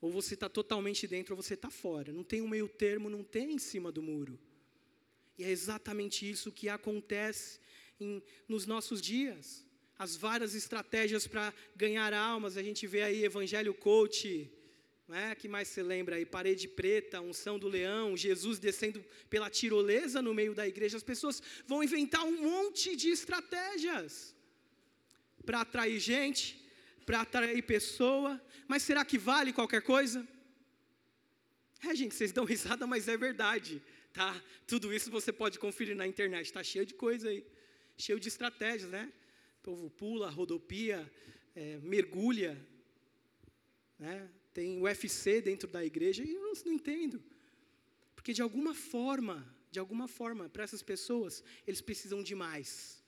Ou 0.00 0.10
você 0.10 0.34
está 0.34 0.48
totalmente 0.48 1.06
dentro 1.06 1.34
ou 1.34 1.42
você 1.42 1.54
está 1.54 1.70
fora. 1.70 2.12
Não 2.12 2.24
tem 2.24 2.42
um 2.42 2.48
meio 2.48 2.68
termo, 2.68 3.08
não 3.08 3.22
tem 3.22 3.52
em 3.52 3.58
cima 3.58 3.90
do 3.90 4.02
muro. 4.02 4.38
E 5.38 5.44
é 5.44 5.50
exatamente 5.50 6.28
isso 6.28 6.52
que 6.52 6.68
acontece 6.68 7.60
em, 7.98 8.22
nos 8.48 8.66
nossos 8.66 9.00
dias. 9.00 9.66
As 9.98 10.16
várias 10.16 10.54
estratégias 10.54 11.26
para 11.26 11.54
ganhar 11.76 12.12
almas, 12.12 12.56
a 12.56 12.62
gente 12.62 12.86
vê 12.86 13.02
aí 13.02 13.24
Evangelho 13.24 13.72
Coach, 13.72 14.50
né? 15.06 15.34
que 15.34 15.48
mais 15.48 15.68
se 15.68 15.82
lembra 15.82 16.16
aí? 16.16 16.26
Parede 16.26 16.66
preta, 16.68 17.20
unção 17.20 17.58
do 17.58 17.68
leão, 17.68 18.16
Jesus 18.16 18.58
descendo 18.58 19.04
pela 19.28 19.50
tirolesa 19.50 20.20
no 20.20 20.34
meio 20.34 20.54
da 20.54 20.66
igreja. 20.66 20.96
As 20.96 21.02
pessoas 21.02 21.42
vão 21.66 21.82
inventar 21.82 22.24
um 22.24 22.42
monte 22.42 22.96
de 22.96 23.10
estratégias 23.10 24.34
para 25.44 25.60
atrair 25.60 26.00
gente, 26.00 26.62
para 27.04 27.20
atrair 27.20 27.62
pessoa, 27.62 28.40
mas 28.66 28.82
será 28.82 29.04
que 29.04 29.18
vale 29.18 29.52
qualquer 29.52 29.82
coisa? 29.82 30.26
É, 31.86 31.94
gente, 31.94 32.14
vocês 32.14 32.32
dão 32.32 32.44
risada, 32.44 32.86
mas 32.86 33.08
é 33.08 33.16
verdade 33.16 33.82
tá? 34.14 34.40
Tudo 34.66 34.94
isso 34.94 35.10
você 35.10 35.32
pode 35.32 35.58
conferir 35.58 35.96
na 35.96 36.06
internet, 36.06 36.46
está 36.46 36.62
cheio 36.62 36.86
de 36.86 36.94
coisa 36.94 37.28
aí, 37.28 37.44
cheio 37.98 38.18
de 38.18 38.28
estratégias, 38.28 38.88
né? 38.88 39.12
O 39.58 39.62
povo 39.62 39.90
pula, 39.90 40.30
rodopia, 40.30 41.10
é, 41.54 41.78
mergulha, 41.78 42.56
né? 43.98 44.30
Tem 44.54 44.80
UFC 44.80 45.42
dentro 45.42 45.68
da 45.68 45.84
igreja 45.84 46.24
e 46.24 46.32
eu 46.32 46.40
não, 46.40 46.52
não 46.64 46.72
entendo, 46.72 47.22
porque 48.14 48.32
de 48.32 48.40
alguma 48.40 48.72
forma, 48.72 49.36
de 49.70 49.78
alguma 49.78 50.08
forma, 50.08 50.48
para 50.48 50.62
essas 50.62 50.82
pessoas, 50.82 51.42
eles 51.66 51.80
precisam 51.80 52.22
de 52.22 52.34
mais. 52.34 53.02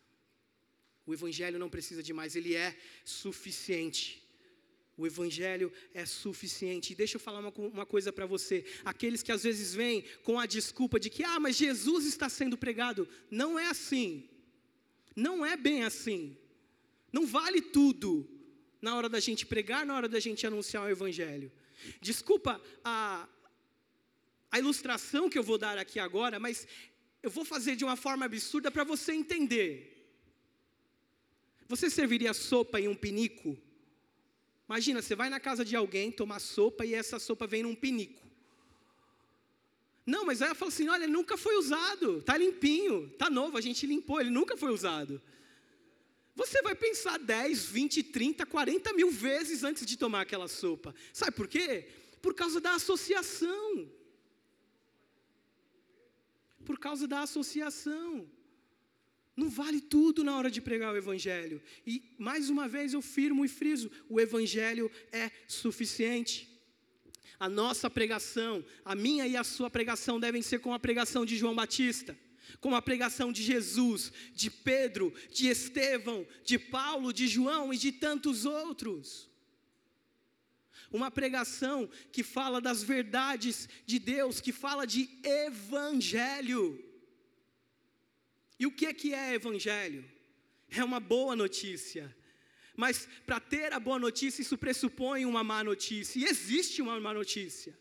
O 1.06 1.14
evangelho 1.14 1.58
não 1.58 1.70
precisa 1.70 2.02
de 2.02 2.12
mais, 2.12 2.34
ele 2.36 2.54
é 2.54 2.76
suficiente. 3.04 4.26
O 4.98 5.06
Evangelho 5.06 5.70
é 5.92 6.06
suficiente. 6.06 6.92
E 6.92 6.96
deixa 6.96 7.16
eu 7.16 7.20
falar 7.20 7.40
uma, 7.40 7.50
uma 7.50 7.84
coisa 7.84 8.10
para 8.10 8.24
você. 8.24 8.64
Aqueles 8.82 9.22
que 9.22 9.30
às 9.30 9.42
vezes 9.42 9.74
vêm 9.74 10.02
com 10.22 10.40
a 10.40 10.46
desculpa 10.46 10.98
de 10.98 11.10
que, 11.10 11.22
ah, 11.22 11.38
mas 11.38 11.56
Jesus 11.56 12.06
está 12.06 12.30
sendo 12.30 12.56
pregado. 12.56 13.06
Não 13.30 13.58
é 13.58 13.66
assim. 13.66 14.26
Não 15.14 15.44
é 15.44 15.54
bem 15.54 15.84
assim. 15.84 16.34
Não 17.12 17.26
vale 17.26 17.60
tudo. 17.60 18.26
Na 18.80 18.94
hora 18.96 19.08
da 19.08 19.20
gente 19.20 19.46
pregar, 19.46 19.84
na 19.86 19.94
hora 19.94 20.08
da 20.08 20.20
gente 20.20 20.46
anunciar 20.46 20.84
o 20.84 20.90
Evangelho. 20.90 21.50
Desculpa 22.00 22.60
a, 22.84 23.28
a 24.50 24.58
ilustração 24.58 25.28
que 25.28 25.38
eu 25.38 25.42
vou 25.42 25.58
dar 25.58 25.78
aqui 25.78 25.98
agora, 25.98 26.38
mas 26.38 26.66
eu 27.22 27.30
vou 27.30 27.44
fazer 27.44 27.76
de 27.76 27.84
uma 27.84 27.96
forma 27.96 28.24
absurda 28.24 28.70
para 28.70 28.84
você 28.84 29.12
entender. 29.12 29.92
Você 31.68 31.90
serviria 31.90 32.32
sopa 32.32 32.80
em 32.80 32.88
um 32.88 32.94
pinico? 32.94 33.58
Imagina, 34.68 35.02
você 35.02 35.14
vai 35.14 35.28
na 35.28 35.40
casa 35.40 35.64
de 35.64 35.76
alguém 35.76 36.10
tomar 36.10 36.40
sopa 36.40 36.84
e 36.84 36.94
essa 36.94 37.18
sopa 37.18 37.46
vem 37.46 37.62
num 37.62 37.74
pinico. 37.74 38.22
Não, 40.04 40.24
mas 40.24 40.40
aí 40.40 40.46
ela 40.46 40.54
fala 40.54 40.70
assim: 40.70 40.88
olha, 40.88 41.08
nunca 41.08 41.36
foi 41.36 41.56
usado, 41.56 42.18
está 42.18 42.36
limpinho, 42.36 43.10
está 43.12 43.28
novo, 43.28 43.58
a 43.58 43.60
gente 43.60 43.86
limpou, 43.86 44.20
ele 44.20 44.30
nunca 44.30 44.56
foi 44.56 44.72
usado. 44.72 45.20
Você 46.36 46.60
vai 46.60 46.74
pensar 46.74 47.18
10, 47.18 47.64
20, 47.64 48.02
30, 48.02 48.44
40 48.44 48.92
mil 48.92 49.10
vezes 49.10 49.64
antes 49.64 49.86
de 49.86 49.96
tomar 49.96 50.20
aquela 50.20 50.46
sopa. 50.46 50.94
Sabe 51.10 51.32
por 51.32 51.48
quê? 51.48 51.88
Por 52.20 52.34
causa 52.34 52.60
da 52.60 52.74
associação. 52.74 53.90
Por 56.62 56.78
causa 56.78 57.08
da 57.08 57.22
associação. 57.22 58.30
Não 59.34 59.48
vale 59.48 59.80
tudo 59.80 60.22
na 60.22 60.36
hora 60.36 60.50
de 60.50 60.60
pregar 60.60 60.92
o 60.92 60.96
Evangelho. 60.96 61.62
E, 61.86 62.14
mais 62.18 62.50
uma 62.50 62.68
vez, 62.68 62.92
eu 62.92 63.00
firmo 63.00 63.42
e 63.42 63.48
friso: 63.48 63.90
o 64.06 64.20
Evangelho 64.20 64.90
é 65.10 65.30
suficiente. 65.48 66.52
A 67.40 67.48
nossa 67.48 67.88
pregação, 67.88 68.62
a 68.84 68.94
minha 68.94 69.26
e 69.26 69.36
a 69.36 69.44
sua 69.44 69.70
pregação 69.70 70.20
devem 70.20 70.42
ser 70.42 70.58
como 70.58 70.74
a 70.74 70.78
pregação 70.78 71.24
de 71.24 71.36
João 71.36 71.54
Batista, 71.54 72.18
como 72.60 72.76
a 72.76 72.82
pregação 72.82 73.32
de 73.32 73.42
Jesus, 73.42 74.12
de 74.32 74.50
Pedro, 74.50 75.12
de 75.32 75.48
Estevão, 75.48 76.26
de 76.44 76.58
Paulo, 76.58 77.12
de 77.12 77.26
João 77.26 77.72
e 77.72 77.78
de 77.78 77.92
tantos 77.92 78.44
outros. 78.44 79.28
Uma 80.92 81.10
pregação 81.10 81.88
que 82.12 82.22
fala 82.22 82.60
das 82.60 82.82
verdades 82.82 83.68
de 83.84 83.98
Deus, 83.98 84.40
que 84.40 84.52
fala 84.52 84.86
de 84.86 85.08
evangelho. 85.22 86.82
E 88.58 88.66
o 88.66 88.72
que 88.72 88.86
é 88.86 88.94
que 88.94 89.12
é 89.12 89.34
evangelho? 89.34 90.04
É 90.70 90.82
uma 90.82 91.00
boa 91.00 91.36
notícia. 91.36 92.14
Mas 92.76 93.08
para 93.24 93.40
ter 93.40 93.72
a 93.72 93.80
boa 93.80 93.98
notícia, 93.98 94.42
isso 94.42 94.56
pressupõe 94.56 95.24
uma 95.24 95.42
má 95.42 95.64
notícia. 95.64 96.18
E 96.18 96.24
existe 96.24 96.82
uma 96.82 97.00
má 97.00 97.12
notícia. 97.12 97.76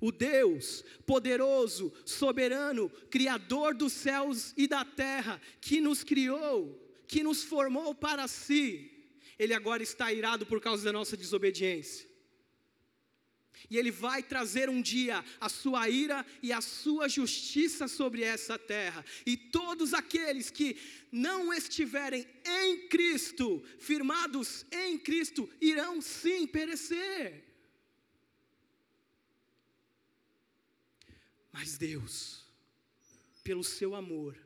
O 0.00 0.12
Deus 0.12 0.84
poderoso, 1.06 1.92
soberano, 2.04 2.90
criador 3.10 3.74
dos 3.74 3.92
céus 3.92 4.52
e 4.56 4.66
da 4.66 4.84
terra, 4.84 5.40
que 5.60 5.80
nos 5.80 6.04
criou, 6.04 6.78
que 7.06 7.22
nos 7.22 7.42
formou 7.42 7.94
para 7.94 8.28
si, 8.28 8.90
ele 9.38 9.54
agora 9.54 9.82
está 9.82 10.12
irado 10.12 10.44
por 10.44 10.60
causa 10.60 10.84
da 10.84 10.92
nossa 10.92 11.16
desobediência. 11.16 12.08
E 13.70 13.76
Ele 13.76 13.90
vai 13.90 14.22
trazer 14.22 14.68
um 14.68 14.80
dia 14.80 15.24
a 15.40 15.48
sua 15.48 15.88
ira 15.88 16.24
e 16.42 16.52
a 16.52 16.60
sua 16.60 17.08
justiça 17.08 17.88
sobre 17.88 18.22
essa 18.22 18.58
terra. 18.58 19.04
E 19.26 19.36
todos 19.36 19.92
aqueles 19.92 20.50
que 20.50 20.76
não 21.10 21.52
estiverem 21.52 22.26
em 22.44 22.88
Cristo, 22.88 23.62
firmados 23.78 24.64
em 24.70 24.98
Cristo, 24.98 25.48
irão 25.60 26.00
sim 26.00 26.46
perecer. 26.46 27.44
Mas 31.52 31.78
Deus, 31.78 32.44
pelo 33.42 33.64
seu 33.64 33.94
amor, 33.94 34.36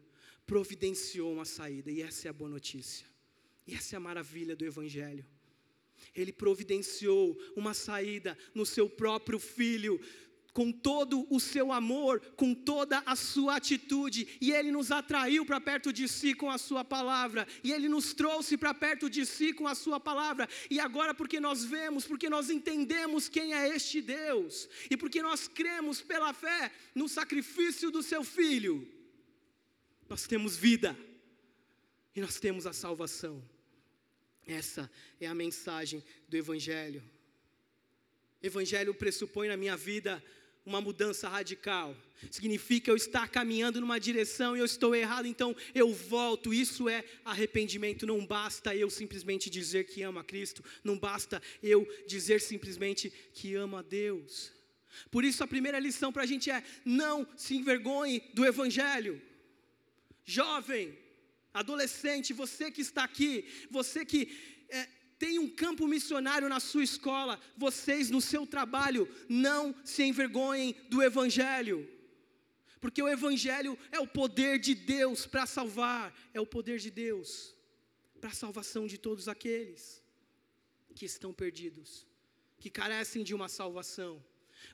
providenciou 0.47 1.33
uma 1.33 1.45
saída, 1.45 1.91
e 1.91 2.03
essa 2.03 2.29
é 2.29 2.31
a 2.31 2.33
boa 2.33 2.51
notícia. 2.51 3.07
E 3.67 3.75
essa 3.75 3.95
é 3.95 3.97
a 3.97 4.01
maravilha 4.01 4.57
do 4.57 4.65
Evangelho. 4.65 5.25
Ele 6.15 6.33
providenciou 6.33 7.39
uma 7.57 7.75
saída 7.75 8.37
no 8.55 8.67
seu 8.67 8.89
próprio 8.89 9.39
filho, 9.39 10.01
com 10.53 10.71
todo 10.71 11.27
o 11.31 11.41
seu 11.41 11.73
amor, 11.73 12.21
com 12.37 12.55
toda 12.55 13.03
a 13.07 13.17
sua 13.17 13.57
atitude, 13.57 14.39
e 14.41 14.53
Ele 14.53 14.71
nos 14.71 14.91
atraiu 14.91 15.47
para 15.47 15.61
perto 15.61 15.93
de 15.93 16.07
si 16.07 16.35
com 16.35 16.51
a 16.51 16.59
Sua 16.59 16.85
palavra, 16.85 17.47
e 17.65 17.73
Ele 17.73 17.89
nos 17.89 18.13
trouxe 18.13 18.57
para 18.57 18.75
perto 18.75 19.09
de 19.09 19.25
si 19.25 19.53
com 19.53 19.67
a 19.67 19.75
Sua 19.75 19.99
palavra, 19.99 20.49
e 20.71 20.79
agora, 20.79 21.15
porque 21.15 21.41
nós 21.41 21.65
vemos, 21.65 22.05
porque 22.05 22.29
nós 22.29 22.51
entendemos 22.51 23.29
quem 23.29 23.55
é 23.55 23.75
este 23.75 24.03
Deus, 24.03 24.69
e 24.91 24.97
porque 24.97 25.23
nós 25.23 25.49
cremos 25.49 26.03
pela 26.03 26.33
fé 26.33 26.71
no 26.95 27.09
sacrifício 27.09 27.91
do 27.91 28.03
Seu 28.03 28.23
Filho, 28.23 28.87
nós 30.09 30.27
temos 30.27 30.57
vida, 30.57 30.97
e 32.15 32.21
nós 32.21 32.39
temos 32.39 32.67
a 32.67 32.75
salvação. 32.75 33.43
Essa 34.47 34.91
é 35.19 35.27
a 35.27 35.35
mensagem 35.35 36.05
do 36.29 36.37
Evangelho. 36.37 37.03
Evangelho 38.43 38.93
pressupõe 38.93 39.49
na 39.49 39.57
minha 39.57 39.77
vida 39.77 40.23
uma 40.65 40.81
mudança 40.81 41.29
radical. 41.29 41.97
Significa 42.31 42.91
eu 42.91 42.97
estar 42.97 43.29
caminhando 43.29 43.81
numa 43.81 43.99
direção 43.99 44.57
e 44.57 44.61
eu 44.61 44.65
estou 44.65 44.95
errado, 44.95 45.27
então 45.27 45.57
eu 45.75 45.93
volto. 45.93 46.55
Isso 46.55 46.89
é 46.89 47.05
arrependimento. 47.25 48.07
Não 48.07 48.25
basta 48.25 48.75
eu 48.75 48.89
simplesmente 48.89 49.51
dizer 49.51 49.85
que 49.85 50.03
amo 50.03 50.21
a 50.21 50.25
Cristo, 50.25 50.65
não 50.85 50.99
basta 50.99 51.43
eu 51.63 51.87
dizer 52.07 52.41
simplesmente 52.41 53.13
que 53.33 53.55
amo 53.55 53.77
a 53.77 53.83
Deus. 53.83 54.53
Por 55.11 55.25
isso, 55.25 55.43
a 55.43 55.49
primeira 55.49 55.79
lição 55.79 56.13
para 56.13 56.23
a 56.23 56.27
gente 56.27 56.51
é: 56.51 56.63
não 56.85 57.27
se 57.37 57.57
envergonhe 57.57 58.23
do 58.35 58.45
Evangelho. 58.45 59.21
Jovem, 60.25 60.97
adolescente, 61.53 62.33
você 62.33 62.71
que 62.71 62.81
está 62.81 63.03
aqui, 63.03 63.45
você 63.71 64.05
que 64.05 64.29
é, 64.69 64.89
tem 65.23 65.39
um 65.39 65.49
campo 65.49 65.87
missionário 65.87 66.49
na 66.49 66.59
sua 66.59 66.83
escola, 66.83 67.39
vocês 67.57 68.11
no 68.11 68.21
seu 68.21 68.45
trabalho, 68.45 69.09
não 69.29 69.73
se 69.85 70.03
envergonhem 70.03 70.75
do 70.89 71.01
Evangelho, 71.01 71.89
porque 72.81 73.01
o 73.01 73.09
Evangelho 73.09 73.79
é 73.93 74.01
o 74.01 74.07
poder 74.21 74.59
de 74.59 74.75
Deus 74.75 75.25
para 75.25 75.47
salvar, 75.47 76.13
é 76.35 76.41
o 76.41 76.47
poder 76.57 76.81
de 76.81 76.91
Deus 76.91 77.55
para 78.21 78.31
a 78.31 78.35
salvação 78.35 78.85
de 78.89 78.99
todos 78.99 79.29
aqueles 79.29 80.03
que 80.93 81.05
estão 81.05 81.33
perdidos, 81.33 82.05
que 82.59 82.69
carecem 82.69 83.23
de 83.23 83.33
uma 83.33 83.49
salvação. 83.49 84.21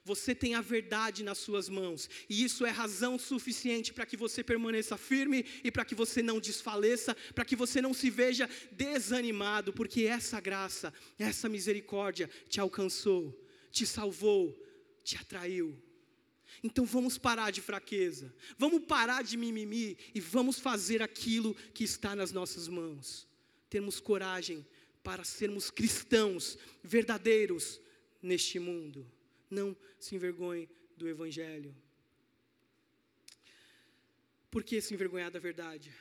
Você 0.08 0.34
tem 0.34 0.54
a 0.54 0.62
verdade 0.62 1.22
nas 1.22 1.36
suas 1.36 1.68
mãos, 1.68 2.08
e 2.30 2.42
isso 2.42 2.64
é 2.64 2.70
razão 2.70 3.18
suficiente 3.18 3.92
para 3.92 4.06
que 4.06 4.16
você 4.16 4.42
permaneça 4.42 4.96
firme 4.96 5.44
e 5.62 5.70
para 5.70 5.84
que 5.84 5.94
você 5.94 6.22
não 6.22 6.40
desfaleça, 6.40 7.14
para 7.34 7.44
que 7.44 7.54
você 7.54 7.82
não 7.82 7.92
se 7.92 8.08
veja 8.08 8.48
desanimado, 8.72 9.70
porque 9.70 10.04
essa 10.04 10.40
graça, 10.40 10.94
essa 11.18 11.46
misericórdia 11.46 12.30
te 12.48 12.58
alcançou, 12.58 13.38
te 13.70 13.84
salvou, 13.84 14.58
te 15.04 15.18
atraiu. 15.18 15.76
Então 16.64 16.86
vamos 16.86 17.18
parar 17.18 17.50
de 17.50 17.60
fraqueza, 17.60 18.34
vamos 18.56 18.86
parar 18.86 19.22
de 19.22 19.36
mimimi 19.36 19.98
e 20.14 20.20
vamos 20.22 20.58
fazer 20.58 21.02
aquilo 21.02 21.54
que 21.74 21.84
está 21.84 22.16
nas 22.16 22.32
nossas 22.32 22.66
mãos. 22.66 23.28
Termos 23.68 24.00
coragem 24.00 24.66
para 25.02 25.22
sermos 25.22 25.70
cristãos 25.70 26.56
verdadeiros 26.82 27.78
neste 28.22 28.58
mundo. 28.58 29.06
Não 29.50 29.76
se 29.98 30.14
envergonhe 30.14 30.68
do 30.96 31.08
Evangelho. 31.08 31.74
Por 34.50 34.62
que 34.64 34.80
se 34.80 34.94
envergonhar 34.94 35.30
da 35.30 35.38
verdade? 35.38 35.94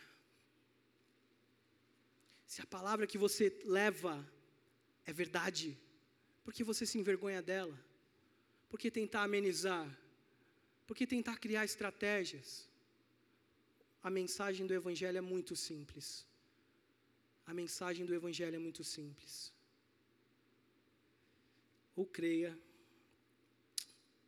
Se 2.46 2.62
a 2.62 2.66
palavra 2.66 3.06
que 3.06 3.18
você 3.18 3.46
leva 3.66 4.26
é 5.06 5.14
verdade, 5.14 5.78
por 6.44 6.54
que 6.54 6.64
você 6.64 6.86
se 6.86 6.98
envergonha 6.98 7.42
dela? 7.42 7.78
Por 8.70 8.80
que 8.80 8.90
tentar 8.90 9.24
amenizar? 9.24 9.88
Por 10.86 10.96
que 10.96 11.06
tentar 11.06 11.38
criar 11.38 11.66
estratégias? 11.66 12.70
A 14.02 14.10
mensagem 14.10 14.66
do 14.66 14.74
Evangelho 14.74 15.18
é 15.18 15.22
muito 15.22 15.56
simples. 15.56 16.26
A 17.46 17.54
mensagem 17.54 18.06
do 18.06 18.14
Evangelho 18.14 18.56
é 18.56 18.60
muito 18.60 18.84
simples. 18.84 19.54
Ou 21.96 22.06
creia 22.06 22.58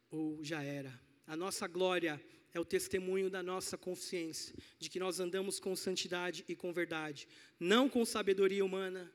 ou 0.10 0.44
já 0.44 0.64
era. 0.64 1.00
A 1.28 1.36
nossa 1.36 1.68
glória 1.68 2.22
é 2.54 2.60
o 2.60 2.66
testemunho 2.66 3.30
da 3.30 3.44
nossa 3.44 3.78
consciência, 3.78 4.56
de 4.80 4.90
que 4.90 5.00
nós 5.00 5.20
andamos 5.20 5.60
com 5.60 5.76
santidade 5.76 6.44
e 6.48 6.56
com 6.56 6.74
verdade, 6.74 7.28
não 7.60 7.88
com 7.88 8.04
sabedoria 8.04 8.66
humana, 8.66 9.12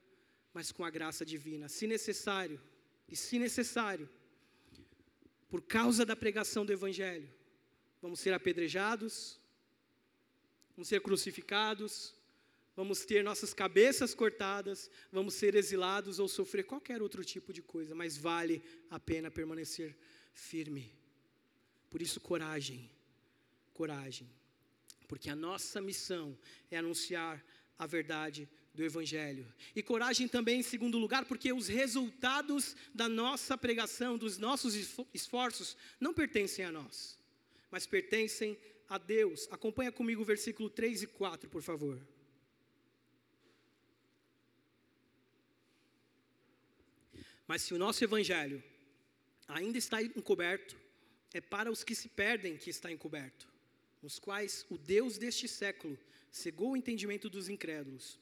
mas 0.53 0.71
com 0.71 0.85
a 0.85 0.91
graça 0.91 1.25
divina. 1.25 1.69
Se 1.69 1.87
necessário, 1.87 2.61
e 3.09 3.17
se 3.17 3.39
necessário, 3.39 4.09
por 5.49 5.63
causa 5.63 6.07
da 6.07 6.15
pregação 6.15 6.65
do 6.65 6.73
Evangelho, 6.73 7.29
vamos 8.01 8.21
ser 8.21 8.33
apedrejados, 8.33 9.41
vamos 10.77 10.89
ser 10.89 11.01
crucificados, 11.01 12.15
vamos 12.77 13.05
ter 13.05 13.23
nossas 13.23 13.53
cabeças 13.53 14.15
cortadas, 14.15 14.91
vamos 15.11 15.35
ser 15.35 15.55
exilados 15.55 16.19
ou 16.19 16.29
sofrer 16.29 16.65
qualquer 16.65 17.03
outro 17.03 17.25
tipo 17.25 17.53
de 17.53 17.63
coisa, 17.63 17.95
mas 17.95 18.17
vale 18.17 18.63
a 18.91 18.99
pena 18.99 19.31
permanecer 19.31 19.97
firme. 20.35 20.93
Por 21.89 22.03
isso, 22.03 22.21
coragem, 22.21 22.91
coragem, 23.73 24.29
porque 25.09 25.31
a 25.31 25.37
nossa 25.37 25.81
missão 25.81 26.37
é 26.71 26.77
anunciar 26.77 27.43
a 27.79 27.87
verdade 27.87 28.49
do 28.75 28.83
Evangelho. 28.83 29.47
E 29.75 29.83
coragem 29.83 30.27
também, 30.27 30.59
em 30.59 30.63
segundo 30.63 30.99
lugar, 30.99 31.25
porque 31.25 31.53
os 31.53 31.69
resultados 31.69 32.77
da 32.93 33.09
nossa 33.09 33.57
pregação, 33.57 34.19
dos 34.19 34.37
nossos 34.37 34.75
esforços, 35.15 35.77
não 36.01 36.13
pertencem 36.13 36.65
a 36.65 36.73
nós, 36.73 37.17
mas 37.71 37.87
pertencem 37.87 38.59
a 38.89 38.99
Deus. 38.99 39.49
Acompanha 39.51 39.93
comigo 39.93 40.23
o 40.23 40.25
versículo 40.25 40.69
3 40.69 41.05
e 41.05 41.07
4, 41.07 41.49
por 41.49 41.63
favor. 41.63 42.05
Mas 47.47 47.63
se 47.63 47.75
o 47.75 47.79
nosso 47.79 48.03
Evangelho 48.03 48.63
ainda 49.49 49.79
está 49.79 50.03
encoberto, 50.03 50.77
é 51.33 51.41
para 51.41 51.71
os 51.71 51.83
que 51.83 51.95
se 51.95 52.09
perdem 52.09 52.57
que 52.57 52.71
está 52.71 52.91
encoberto, 52.91 53.49
os 54.03 54.19
quais 54.19 54.65
o 54.71 54.79
Deus 54.79 55.19
deste 55.19 55.49
século 55.49 55.99
cegou 56.31 56.73
o 56.73 56.77
entendimento 56.77 57.29
dos 57.29 57.49
incrédulos 57.49 58.19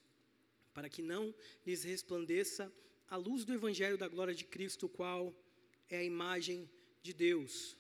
para 0.73 0.89
que 0.89 1.03
não 1.03 1.35
lhes 1.67 1.85
resplandeça 1.85 2.73
a 3.09 3.17
luz 3.17 3.45
do 3.45 3.53
Evangelho 3.53 3.99
da 3.99 4.09
glória 4.09 4.35
de 4.35 4.45
Cristo, 4.45 4.89
qual 4.89 5.35
é 5.89 5.99
a 5.99 6.05
imagem 6.05 6.69
de 7.03 7.13
Deus. 7.13 7.77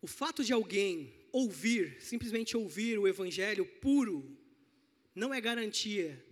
O 0.00 0.06
fato 0.06 0.44
de 0.44 0.52
alguém 0.52 1.12
ouvir, 1.32 2.00
simplesmente 2.00 2.56
ouvir 2.56 2.98
o 2.98 3.08
Evangelho 3.08 3.66
puro, 3.66 4.36
não 5.14 5.34
é 5.34 5.40
garantia 5.40 6.24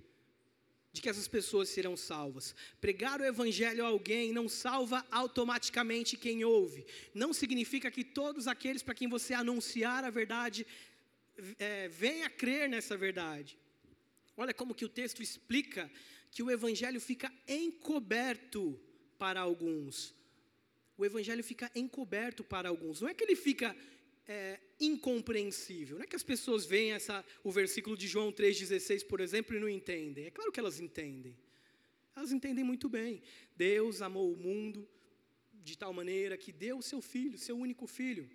de 0.93 1.03
que 1.03 1.09
essas 1.09 1.29
pessoas 1.29 1.69
serão 1.69 1.97
salvas. 1.97 2.55
Pregar 2.81 3.21
o 3.21 3.25
Evangelho 3.25 3.85
a 3.85 3.89
alguém 3.89 4.33
não 4.33 4.49
salva 4.49 5.05
automaticamente 5.11 6.17
quem 6.17 6.45
ouve. 6.45 6.87
Não 7.15 7.33
significa 7.33 7.91
que 7.91 8.05
todos 8.05 8.49
aqueles 8.49 8.83
para 8.83 8.95
quem 8.95 9.09
você 9.09 9.35
anunciar 9.35 10.05
a 10.05 10.11
verdade 10.11 10.67
é, 11.59 11.89
venha 11.89 12.29
crer 12.29 12.69
nessa 12.69 12.97
verdade. 12.97 13.59
Olha 14.37 14.55
como 14.55 14.75
que 14.75 14.85
o 14.85 14.89
texto 14.89 15.23
explica 15.23 15.91
que 16.31 16.43
o 16.43 16.51
evangelho 16.51 17.01
fica 17.01 17.33
encoberto 17.47 18.79
para 19.19 19.41
alguns. 19.41 20.15
O 20.97 21.05
evangelho 21.05 21.45
fica 21.45 21.71
encoberto 21.75 22.43
para 22.43 22.69
alguns. 22.69 23.01
Não 23.01 23.09
é 23.09 23.15
que 23.15 23.25
ele 23.25 23.37
fica 23.37 23.77
é, 24.27 24.59
incompreensível. 24.81 25.97
Não 25.97 26.05
é 26.05 26.07
que 26.07 26.17
as 26.17 26.23
pessoas 26.23 26.65
veem 26.65 26.93
essa, 26.93 27.25
o 27.43 27.51
versículo 27.51 27.97
de 27.97 28.07
João 28.07 28.33
3,16, 28.33 29.07
por 29.07 29.21
exemplo, 29.21 29.57
e 29.57 29.61
não 29.61 29.69
entendem. 29.69 30.27
É 30.27 30.31
claro 30.31 30.53
que 30.53 30.61
elas 30.61 30.81
entendem. 30.81 31.37
Elas 32.15 32.33
entendem 32.33 32.65
muito 32.65 32.89
bem. 32.89 33.23
Deus 33.57 34.03
amou 34.03 34.33
o 34.33 34.37
mundo 34.37 34.89
de 35.53 35.77
tal 35.77 35.93
maneira 35.93 36.37
que 36.37 36.53
deu 36.53 36.79
o 36.79 36.83
seu 36.83 37.01
filho, 37.01 37.39
seu 37.39 37.57
único 37.57 37.87
filho 37.87 38.29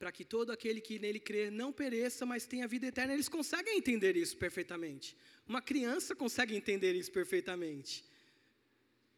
para 0.00 0.10
que 0.10 0.24
todo 0.24 0.50
aquele 0.50 0.80
que 0.80 0.98
nele 0.98 1.20
crer 1.20 1.52
não 1.52 1.70
pereça, 1.70 2.24
mas 2.24 2.46
tenha 2.46 2.66
vida 2.66 2.86
eterna. 2.86 3.12
Eles 3.12 3.28
conseguem 3.28 3.76
entender 3.76 4.16
isso 4.16 4.34
perfeitamente. 4.34 5.14
Uma 5.46 5.60
criança 5.60 6.16
consegue 6.16 6.56
entender 6.56 6.94
isso 6.94 7.12
perfeitamente. 7.12 8.02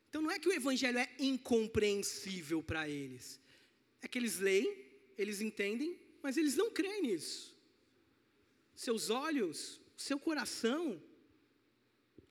Então 0.09 0.21
não 0.21 0.33
é 0.33 0.41
que 0.41 0.49
o 0.49 0.53
evangelho 0.53 0.99
é 0.99 1.09
incompreensível 1.21 2.65
para 2.65 2.89
eles. 2.89 3.41
É 4.01 4.09
que 4.09 4.19
eles 4.19 4.41
leem, 4.41 4.77
eles 5.17 5.41
entendem, 5.41 5.97
mas 6.23 6.37
eles 6.37 6.57
não 6.57 6.71
creem 6.71 7.03
nisso. 7.03 7.57
Seus 8.75 9.11
olhos, 9.11 9.81
seu 9.97 10.19
coração 10.19 11.03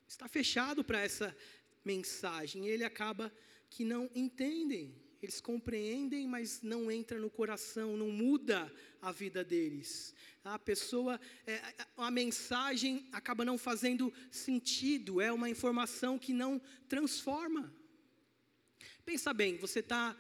está 0.08 0.28
fechado 0.28 0.84
para 0.84 1.00
essa 1.00 1.36
mensagem, 1.84 2.68
ele 2.68 2.84
acaba 2.84 3.32
que 3.70 3.84
não 3.84 4.10
entendem 4.14 5.02
eles 5.22 5.40
compreendem, 5.40 6.28
mas 6.28 6.62
não 6.64 6.92
entra 6.92 7.20
no 7.20 7.30
coração, 7.30 7.96
não 7.96 8.10
muda 8.10 8.72
a 9.00 9.12
vida 9.12 9.44
deles. 9.44 10.16
A 10.44 10.58
pessoa, 10.58 11.20
é, 11.46 11.62
a 11.96 12.10
mensagem 12.10 13.08
acaba 13.12 13.46
não 13.46 13.56
fazendo 13.56 14.12
sentido, 14.32 15.22
é 15.22 15.32
uma 15.32 15.48
informação 15.48 16.18
que 16.18 16.34
não 16.34 16.60
transforma. 16.90 17.72
Pensa 19.06 19.32
bem, 19.32 19.58
você 19.58 19.80
está, 19.80 20.18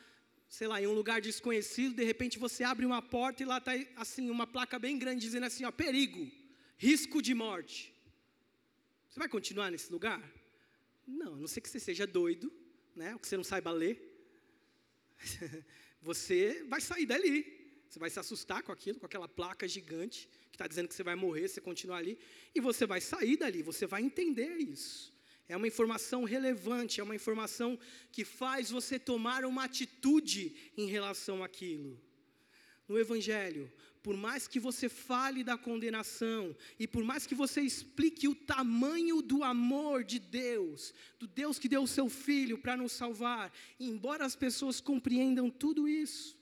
sei 0.58 0.68
lá, 0.68 0.82
em 0.82 0.86
um 0.86 0.94
lugar 0.94 1.22
desconhecido, 1.22 1.96
de 1.96 2.04
repente 2.04 2.38
você 2.38 2.62
abre 2.62 2.86
uma 2.86 3.02
porta 3.02 3.42
e 3.42 3.46
lá 3.46 3.58
está 3.58 3.72
assim 3.96 4.30
uma 4.30 4.46
placa 4.46 4.78
bem 4.78 5.00
grande 5.00 5.22
dizendo 5.22 5.46
assim, 5.46 5.64
ó, 5.64 5.72
perigo, 5.72 6.30
risco 6.78 7.22
de 7.22 7.34
morte. 7.34 7.96
Você 9.08 9.18
vai 9.18 9.30
continuar 9.30 9.72
nesse 9.72 9.90
lugar? 9.90 10.22
Não, 11.08 11.36
a 11.36 11.38
não 11.38 11.48
ser 11.48 11.62
que 11.62 11.70
você 11.70 11.80
seja 11.80 12.06
doido, 12.06 12.52
né, 12.94 13.14
ou 13.14 13.20
que 13.20 13.28
você 13.30 13.38
não 13.38 13.46
saiba 13.46 13.72
ler. 13.72 13.96
você 16.02 16.66
vai 16.68 16.82
sair 16.82 17.06
dali. 17.06 17.38
Você 17.88 17.98
vai 17.98 18.10
se 18.10 18.20
assustar 18.20 18.62
com 18.62 18.74
aquilo, 18.74 19.00
com 19.00 19.06
aquela 19.06 19.30
placa 19.30 19.66
gigante 19.66 20.28
que 20.52 20.56
está 20.56 20.68
dizendo 20.68 20.90
que 20.90 20.96
você 20.96 21.04
vai 21.04 21.16
morrer, 21.16 21.48
você 21.48 21.62
continua 21.62 21.96
ali, 21.96 22.20
e 22.54 22.60
você 22.60 22.86
vai 22.86 23.00
sair 23.00 23.38
dali, 23.38 23.64
você 23.64 23.86
vai 23.88 24.02
entender 24.02 24.58
isso. 24.58 25.14
É 25.52 25.58
uma 25.58 25.68
informação 25.68 26.24
relevante, 26.24 27.02
é 27.02 27.04
uma 27.04 27.14
informação 27.14 27.78
que 28.10 28.24
faz 28.24 28.72
você 28.72 28.98
tomar 28.98 29.44
uma 29.44 29.66
atitude 29.66 30.56
em 30.78 30.88
relação 30.88 31.44
àquilo. 31.44 32.00
No 32.88 32.98
Evangelho, 32.98 33.70
por 34.02 34.16
mais 34.16 34.48
que 34.48 34.62
você 34.62 34.88
fale 34.88 35.44
da 35.44 35.58
condenação, 35.58 36.56
e 36.80 36.88
por 36.88 37.04
mais 37.04 37.28
que 37.28 37.36
você 37.36 37.60
explique 37.60 38.30
o 38.30 38.34
tamanho 38.34 39.22
do 39.22 39.44
amor 39.44 40.06
de 40.06 40.20
Deus, 40.20 40.94
do 41.20 41.28
Deus 41.28 41.60
que 41.60 41.68
deu 41.68 41.84
o 41.84 41.88
seu 41.88 42.08
filho 42.08 42.58
para 42.58 42.78
nos 42.78 42.94
salvar, 42.94 43.52
embora 43.78 44.26
as 44.26 44.38
pessoas 44.38 44.80
compreendam 44.80 45.50
tudo 45.50 45.86
isso, 45.86 46.38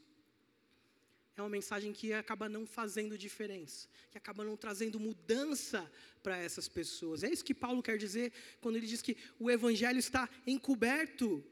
é 1.39 1.43
uma 1.43 1.49
mensagem 1.49 1.91
que 1.93 2.13
acaba 2.13 2.49
não 2.49 2.65
fazendo 2.65 3.17
diferença, 3.17 3.87
que 4.11 4.17
acaba 4.17 4.43
não 4.43 4.57
trazendo 4.57 4.99
mudança 4.99 5.89
para 6.21 6.37
essas 6.37 6.67
pessoas. 6.67 7.23
É 7.23 7.29
isso 7.29 7.45
que 7.45 7.53
Paulo 7.53 7.81
quer 7.81 7.97
dizer 7.97 8.31
quando 8.61 8.75
ele 8.75 8.87
diz 8.87 9.01
que 9.01 9.17
o 9.39 9.49
evangelho 9.49 9.99
está 9.99 10.29
encoberto 10.45 11.43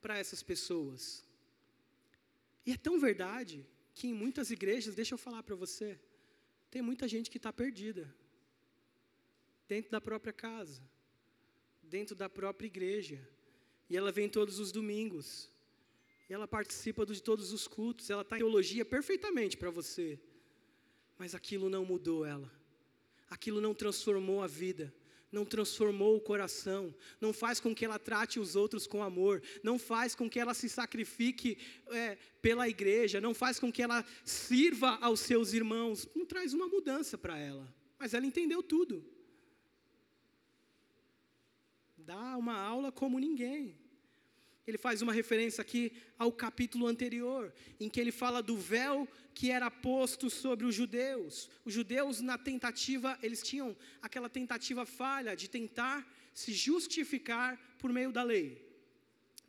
para 0.00 0.18
essas 0.18 0.42
pessoas. 0.42 1.24
E 2.66 2.72
é 2.72 2.76
tão 2.76 2.98
verdade 2.98 3.66
que 3.94 4.08
em 4.08 4.14
muitas 4.14 4.50
igrejas, 4.50 4.94
deixa 4.94 5.14
eu 5.14 5.18
falar 5.18 5.42
para 5.42 5.56
você, 5.56 5.98
tem 6.70 6.82
muita 6.82 7.08
gente 7.08 7.30
que 7.30 7.36
está 7.36 7.52
perdida. 7.52 8.12
Dentro 9.66 9.90
da 9.90 10.00
própria 10.00 10.32
casa, 10.32 10.82
dentro 11.82 12.14
da 12.14 12.28
própria 12.28 12.66
igreja. 12.66 13.18
E 13.88 13.96
ela 13.96 14.12
vem 14.12 14.28
todos 14.28 14.58
os 14.58 14.70
domingos. 14.70 15.50
Ela 16.28 16.46
participa 16.46 17.06
de 17.06 17.22
todos 17.22 17.52
os 17.52 17.66
cultos. 17.66 18.10
Ela 18.10 18.22
está 18.22 18.36
em 18.36 18.40
teologia 18.40 18.84
perfeitamente 18.84 19.56
para 19.56 19.70
você. 19.70 20.18
Mas 21.16 21.34
aquilo 21.34 21.68
não 21.70 21.84
mudou 21.84 22.24
ela. 22.24 22.50
Aquilo 23.28 23.60
não 23.60 23.74
transformou 23.74 24.42
a 24.42 24.46
vida 24.46 24.92
não 25.30 25.44
transformou 25.44 26.16
o 26.16 26.20
coração, 26.20 26.94
não 27.20 27.32
faz 27.32 27.60
com 27.60 27.74
que 27.74 27.84
ela 27.84 27.98
trate 27.98 28.40
os 28.40 28.56
outros 28.56 28.86
com 28.86 29.02
amor, 29.02 29.42
não 29.62 29.78
faz 29.78 30.14
com 30.14 30.28
que 30.28 30.40
ela 30.40 30.54
se 30.54 30.68
sacrifique 30.68 31.58
é, 31.88 32.16
pela 32.40 32.68
igreja, 32.68 33.20
não 33.20 33.34
faz 33.34 33.58
com 33.60 33.70
que 33.70 33.82
ela 33.82 34.04
sirva 34.24 34.96
aos 35.00 35.20
seus 35.20 35.52
irmãos, 35.52 36.08
não 36.14 36.24
traz 36.24 36.54
uma 36.54 36.66
mudança 36.66 37.18
para 37.18 37.38
ela. 37.38 37.72
Mas 37.98 38.14
ela 38.14 38.26
entendeu 38.26 38.62
tudo. 38.62 39.04
Dá 41.96 42.36
uma 42.36 42.56
aula 42.58 42.90
como 42.90 43.18
ninguém. 43.18 43.78
Ele 44.68 44.76
faz 44.76 45.00
uma 45.00 45.14
referência 45.14 45.62
aqui 45.62 45.90
ao 46.18 46.30
capítulo 46.30 46.86
anterior, 46.86 47.54
em 47.80 47.88
que 47.88 47.98
ele 47.98 48.12
fala 48.12 48.42
do 48.42 48.54
véu 48.54 49.08
que 49.32 49.50
era 49.50 49.70
posto 49.70 50.28
sobre 50.28 50.66
os 50.66 50.74
judeus. 50.74 51.48
Os 51.64 51.72
judeus, 51.72 52.20
na 52.20 52.36
tentativa, 52.36 53.18
eles 53.22 53.42
tinham 53.42 53.74
aquela 54.02 54.28
tentativa 54.28 54.84
falha 54.84 55.34
de 55.34 55.48
tentar 55.48 56.06
se 56.34 56.52
justificar 56.52 57.58
por 57.78 57.90
meio 57.90 58.12
da 58.12 58.22
lei. 58.22 58.62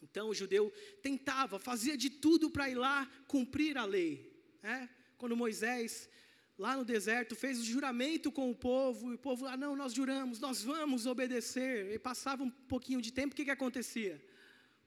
Então, 0.02 0.30
o 0.30 0.34
judeu 0.34 0.72
tentava, 1.02 1.60
fazia 1.60 1.98
de 1.98 2.10
tudo 2.10 2.50
para 2.50 2.70
ir 2.70 2.76
lá 2.76 3.06
cumprir 3.28 3.78
a 3.78 3.84
lei. 3.84 4.32
Né? 4.64 4.90
Quando 5.18 5.36
Moisés, 5.36 6.10
lá 6.58 6.78
no 6.78 6.86
deserto, 6.86 7.36
fez 7.36 7.60
o 7.60 7.66
juramento 7.66 8.32
com 8.32 8.50
o 8.50 8.56
povo, 8.56 9.12
e 9.12 9.16
o 9.16 9.20
povo, 9.20 9.48
ah, 9.48 9.58
não, 9.58 9.76
nós 9.76 9.94
juramos, 9.94 10.40
nós 10.40 10.64
vamos 10.64 11.06
obedecer. 11.06 11.94
E 11.94 12.00
passava 12.00 12.42
um 12.42 12.50
pouquinho 12.50 13.02
de 13.02 13.12
tempo, 13.12 13.34
o 13.34 13.36
que, 13.36 13.44
que 13.44 13.52
acontecia? 13.52 14.29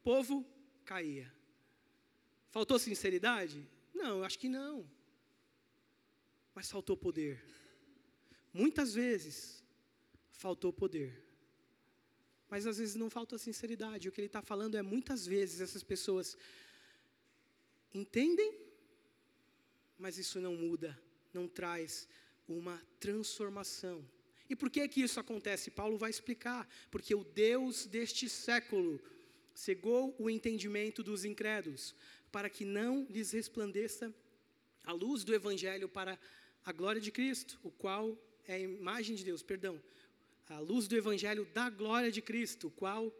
Povo 0.02 0.46
caía. 0.84 1.32
Faltou 2.50 2.78
sinceridade? 2.78 3.66
Não, 3.94 4.22
acho 4.22 4.38
que 4.38 4.48
não. 4.48 4.88
Mas 6.54 6.70
faltou 6.70 6.96
poder. 6.96 7.42
Muitas 8.52 8.92
vezes 8.94 9.64
faltou 10.30 10.72
poder. 10.72 11.22
Mas 12.50 12.66
às 12.66 12.76
vezes 12.78 12.94
não 12.94 13.08
falta 13.08 13.38
sinceridade. 13.38 14.08
O 14.08 14.12
que 14.12 14.20
ele 14.20 14.26
está 14.26 14.42
falando 14.42 14.76
é 14.76 14.82
muitas 14.82 15.26
vezes 15.26 15.60
essas 15.60 15.82
pessoas 15.82 16.36
entendem, 17.94 18.60
mas 19.98 20.18
isso 20.18 20.40
não 20.40 20.54
muda, 20.54 21.00
não 21.32 21.48
traz 21.48 22.06
uma 22.46 22.78
transformação. 23.00 24.06
E 24.50 24.54
por 24.54 24.68
que 24.68 24.86
que 24.86 25.00
isso 25.00 25.18
acontece? 25.18 25.70
Paulo 25.70 25.96
vai 25.96 26.10
explicar. 26.10 26.68
Porque 26.90 27.14
o 27.14 27.24
Deus 27.24 27.86
deste 27.86 28.28
século 28.28 29.00
cegou 29.54 30.14
o 30.18 30.28
entendimento 30.28 31.02
dos 31.02 31.24
incrédulos, 31.24 31.94
para 32.30 32.48
que 32.48 32.64
não 32.64 33.06
lhes 33.10 33.32
resplandeça 33.32 34.12
a 34.84 34.92
luz 34.92 35.24
do 35.24 35.34
evangelho 35.34 35.88
para 35.88 36.18
a 36.64 36.72
glória 36.72 37.00
de 37.00 37.10
Cristo, 37.10 37.58
o 37.62 37.70
qual 37.70 38.18
é 38.46 38.54
a 38.54 38.58
imagem 38.58 39.14
de 39.16 39.24
Deus, 39.24 39.42
perdão. 39.42 39.80
à 40.48 40.58
luz 40.58 40.86
do 40.86 40.96
evangelho 40.96 41.46
da 41.54 41.70
glória 41.70 42.10
de 42.10 42.20
Cristo, 42.20 42.66
o 42.66 42.70
qual 42.70 43.12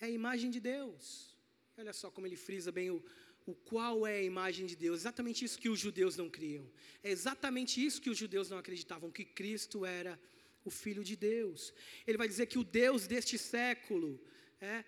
é 0.00 0.06
a 0.06 0.10
imagem 0.10 0.50
de 0.50 0.58
Deus. 0.58 1.36
Olha 1.76 1.92
só 1.92 2.10
como 2.10 2.26
ele 2.26 2.36
frisa 2.36 2.72
bem 2.72 2.90
o, 2.90 3.02
o 3.46 3.54
qual 3.54 4.06
é 4.06 4.16
a 4.16 4.22
imagem 4.22 4.66
de 4.66 4.74
Deus. 4.74 5.00
Exatamente 5.00 5.44
isso 5.44 5.58
que 5.58 5.68
os 5.68 5.78
judeus 5.78 6.16
não 6.16 6.28
criam. 6.28 6.68
É 7.02 7.10
exatamente 7.10 7.84
isso 7.84 8.00
que 8.00 8.10
os 8.10 8.18
judeus 8.18 8.50
não 8.50 8.58
acreditavam, 8.58 9.10
que 9.10 9.24
Cristo 9.24 9.86
era 9.86 10.18
o 10.64 10.70
Filho 10.70 11.04
de 11.04 11.16
Deus. 11.16 11.72
Ele 12.06 12.18
vai 12.18 12.28
dizer 12.28 12.46
que 12.46 12.58
o 12.58 12.64
Deus 12.64 13.06
deste 13.06 13.38
século, 13.38 14.20
é, 14.60 14.84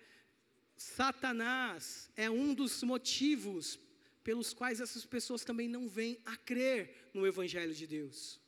Satanás, 0.75 2.09
é 2.15 2.29
um 2.29 2.53
dos 2.53 2.83
motivos 2.83 3.79
pelos 4.23 4.53
quais 4.53 4.81
essas 4.81 5.05
pessoas 5.05 5.43
também 5.43 5.69
não 5.69 5.87
vêm 5.87 6.19
a 6.25 6.35
crer 6.35 7.09
no 7.13 7.25
Evangelho 7.25 7.73
de 7.73 7.85
Deus. 7.85 8.39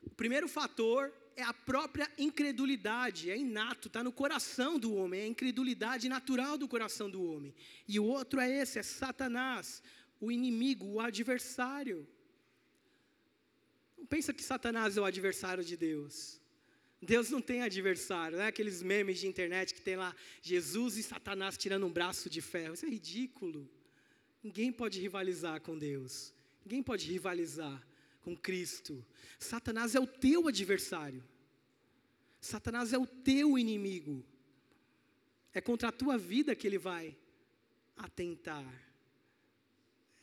O 0.00 0.10
primeiro 0.10 0.48
fator 0.48 1.12
é 1.34 1.42
a 1.42 1.52
própria 1.52 2.10
incredulidade, 2.16 3.30
é 3.30 3.36
inato, 3.36 3.88
está 3.88 4.02
no 4.02 4.12
coração 4.12 4.78
do 4.78 4.94
homem, 4.94 5.20
é 5.20 5.24
a 5.24 5.28
incredulidade 5.28 6.08
natural 6.08 6.56
do 6.56 6.66
coração 6.66 7.10
do 7.10 7.22
homem. 7.22 7.54
E 7.86 8.00
o 8.00 8.04
outro 8.04 8.40
é 8.40 8.48
esse, 8.48 8.78
é 8.78 8.82
Satanás, 8.82 9.82
o 10.20 10.32
inimigo, 10.32 10.86
o 10.86 11.00
adversário. 11.00 12.08
Não 13.98 14.06
pensa 14.06 14.32
que 14.32 14.42
Satanás 14.42 14.96
é 14.96 15.00
o 15.00 15.04
adversário 15.04 15.64
de 15.64 15.76
Deus. 15.76 16.40
Deus 17.06 17.30
não 17.30 17.40
tem 17.40 17.62
adversário, 17.62 18.36
né? 18.36 18.48
Aqueles 18.48 18.82
memes 18.82 19.20
de 19.20 19.26
internet 19.28 19.72
que 19.72 19.80
tem 19.80 19.96
lá 19.96 20.14
Jesus 20.42 20.96
e 20.96 21.02
Satanás 21.02 21.56
tirando 21.56 21.86
um 21.86 21.92
braço 21.92 22.28
de 22.28 22.40
ferro. 22.40 22.74
Isso 22.74 22.84
é 22.84 22.88
ridículo. 22.88 23.70
Ninguém 24.42 24.72
pode 24.72 25.00
rivalizar 25.00 25.60
com 25.60 25.78
Deus. 25.78 26.34
Ninguém 26.64 26.82
pode 26.82 27.06
rivalizar 27.06 27.80
com 28.20 28.36
Cristo. 28.36 29.06
Satanás 29.38 29.94
é 29.94 30.00
o 30.00 30.06
teu 30.06 30.48
adversário. 30.48 31.22
Satanás 32.40 32.92
é 32.92 32.98
o 32.98 33.06
teu 33.06 33.56
inimigo. 33.56 34.24
É 35.54 35.60
contra 35.60 35.88
a 35.88 35.92
tua 35.92 36.18
vida 36.18 36.56
que 36.56 36.66
ele 36.66 36.78
vai 36.78 37.16
atentar. 37.96 38.66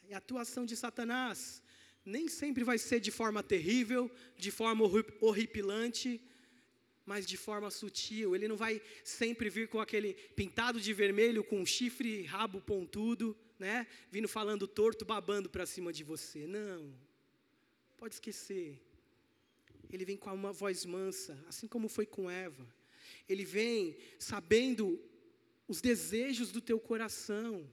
E 0.08 0.14
a 0.14 0.18
atuação 0.18 0.66
de 0.66 0.76
Satanás 0.76 1.64
nem 2.06 2.28
sempre 2.28 2.64
vai 2.64 2.78
ser 2.78 3.00
de 3.00 3.10
forma 3.10 3.42
terrível, 3.42 4.12
de 4.38 4.52
forma 4.52 4.84
horripilante, 5.22 6.22
mas 7.06 7.26
de 7.26 7.38
forma 7.38 7.70
sutil. 7.70 8.36
Ele 8.36 8.48
não 8.48 8.56
vai 8.56 8.82
sempre 9.04 9.50
vir 9.50 9.68
com 9.68 9.80
aquele 9.80 10.14
pintado 10.14 10.80
de 10.80 10.94
vermelho, 10.94 11.44
com 11.44 11.66
chifre 11.66 12.24
rabo 12.24 12.62
pontudo, 12.62 13.38
né? 13.60 13.88
Vindo 14.12 14.28
falando 14.28 14.68
torto, 14.68 15.06
babando 15.06 15.50
para 15.50 15.66
cima 15.66 15.92
de 15.92 16.04
você. 16.04 16.48
Não. 16.48 16.94
Pode 17.98 18.16
esquecer. 18.16 18.82
Ele 19.92 20.06
vem 20.06 20.18
com 20.18 20.34
uma 20.34 20.52
voz 20.52 20.86
mansa, 20.86 21.38
assim 21.48 21.68
como 21.68 21.88
foi 21.88 22.06
com 22.06 22.30
Eva. 22.30 22.68
Ele 23.30 23.46
vem 23.46 23.96
sabendo 24.18 25.00
os 25.68 25.82
desejos 25.82 26.52
do 26.52 26.60
teu 26.60 26.80
coração. 26.80 27.72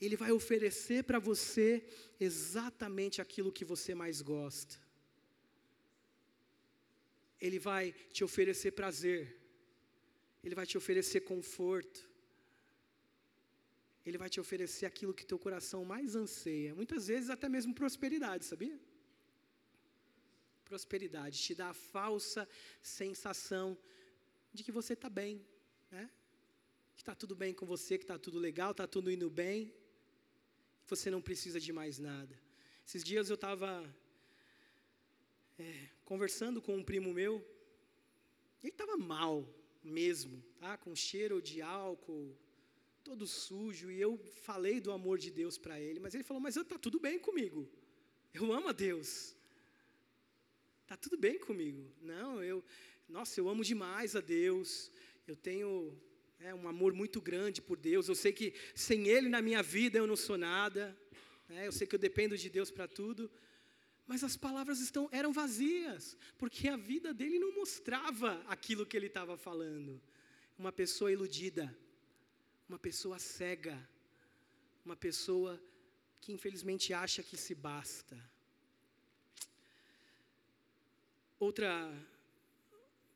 Ele 0.00 0.16
vai 0.16 0.32
oferecer 0.32 1.04
para 1.04 1.20
você 1.20 1.84
exatamente 2.18 3.20
aquilo 3.20 3.52
que 3.52 3.64
você 3.64 3.94
mais 3.94 4.20
gosta. 4.20 4.81
Ele 7.46 7.58
vai 7.70 7.84
te 8.14 8.22
oferecer 8.28 8.70
prazer. 8.80 9.20
Ele 10.44 10.56
vai 10.60 10.66
te 10.70 10.76
oferecer 10.80 11.20
conforto. 11.32 12.00
Ele 14.06 14.18
vai 14.22 14.30
te 14.34 14.40
oferecer 14.44 14.86
aquilo 14.86 15.16
que 15.18 15.30
teu 15.32 15.38
coração 15.46 15.80
mais 15.94 16.16
anseia. 16.22 16.74
Muitas 16.80 17.02
vezes 17.12 17.28
até 17.36 17.48
mesmo 17.56 17.72
prosperidade, 17.82 18.44
sabia? 18.52 18.78
prosperidade, 20.72 21.36
te 21.38 21.54
dá 21.54 21.68
a 21.68 21.74
falsa 21.74 22.48
sensação 22.80 23.66
de 24.54 24.64
que 24.64 24.72
você 24.72 24.94
está 24.94 25.10
bem, 25.10 25.34
né? 25.90 26.04
que 26.94 27.02
está 27.02 27.14
tudo 27.14 27.34
bem 27.42 27.52
com 27.52 27.66
você, 27.66 27.98
que 27.98 28.04
está 28.04 28.18
tudo 28.18 28.38
legal, 28.38 28.70
está 28.70 28.86
tudo 28.86 29.10
indo 29.10 29.28
bem, 29.28 29.70
você 30.86 31.10
não 31.10 31.20
precisa 31.20 31.60
de 31.60 31.72
mais 31.74 31.98
nada. 31.98 32.34
Esses 32.86 33.04
dias 33.04 33.28
eu 33.28 33.34
estava 33.34 33.70
é, 35.62 35.88
conversando 36.04 36.60
com 36.60 36.76
um 36.76 36.82
primo 36.82 37.12
meu, 37.12 37.34
ele 38.62 38.72
estava 38.72 38.96
mal 38.96 39.48
mesmo, 39.82 40.42
tá? 40.58 40.76
com 40.76 40.94
cheiro 40.94 41.40
de 41.40 41.62
álcool, 41.62 42.36
todo 43.04 43.26
sujo, 43.26 43.90
e 43.90 44.00
eu 44.00 44.18
falei 44.42 44.80
do 44.80 44.92
amor 44.92 45.18
de 45.18 45.30
Deus 45.30 45.56
para 45.56 45.80
ele, 45.80 46.00
mas 46.00 46.14
ele 46.14 46.24
falou: 46.24 46.40
Mas 46.40 46.56
está 46.56 46.78
tudo 46.78 46.98
bem 46.98 47.18
comigo, 47.18 47.68
eu 48.34 48.52
amo 48.52 48.68
a 48.68 48.72
Deus. 48.72 49.36
Tá 50.86 50.96
tudo 50.96 51.16
bem 51.16 51.38
comigo. 51.38 51.90
Não, 52.02 52.42
eu, 52.42 52.62
nossa, 53.08 53.40
eu 53.40 53.48
amo 53.48 53.64
demais 53.64 54.14
a 54.14 54.20
Deus. 54.20 54.90
Eu 55.26 55.36
tenho 55.36 55.96
é, 56.38 56.54
um 56.54 56.68
amor 56.68 56.92
muito 56.92 57.20
grande 57.20 57.62
por 57.62 57.78
Deus. 57.78 58.08
Eu 58.08 58.14
sei 58.14 58.32
que 58.32 58.52
sem 58.74 59.08
Ele 59.08 59.28
na 59.28 59.40
minha 59.40 59.62
vida 59.62 59.96
eu 59.96 60.06
não 60.06 60.16
sou 60.16 60.36
nada. 60.36 60.94
Né? 61.48 61.66
Eu 61.66 61.72
sei 61.72 61.86
que 61.86 61.94
eu 61.94 61.98
dependo 61.98 62.36
de 62.36 62.50
Deus 62.50 62.70
para 62.70 62.86
tudo. 62.88 63.30
Mas 64.06 64.24
as 64.24 64.36
palavras 64.36 64.80
estão, 64.80 65.08
eram 65.12 65.32
vazias, 65.32 66.16
porque 66.36 66.68
a 66.68 66.76
vida 66.76 67.14
dele 67.14 67.38
não 67.38 67.54
mostrava 67.54 68.42
aquilo 68.46 68.86
que 68.86 68.96
ele 68.96 69.06
estava 69.06 69.36
falando. 69.36 70.00
Uma 70.58 70.72
pessoa 70.72 71.12
iludida, 71.12 71.76
uma 72.68 72.78
pessoa 72.78 73.18
cega, 73.18 73.76
uma 74.84 74.96
pessoa 74.96 75.62
que 76.20 76.32
infelizmente 76.32 76.92
acha 76.92 77.22
que 77.22 77.36
se 77.36 77.54
basta. 77.54 78.18
Outra 81.38 81.92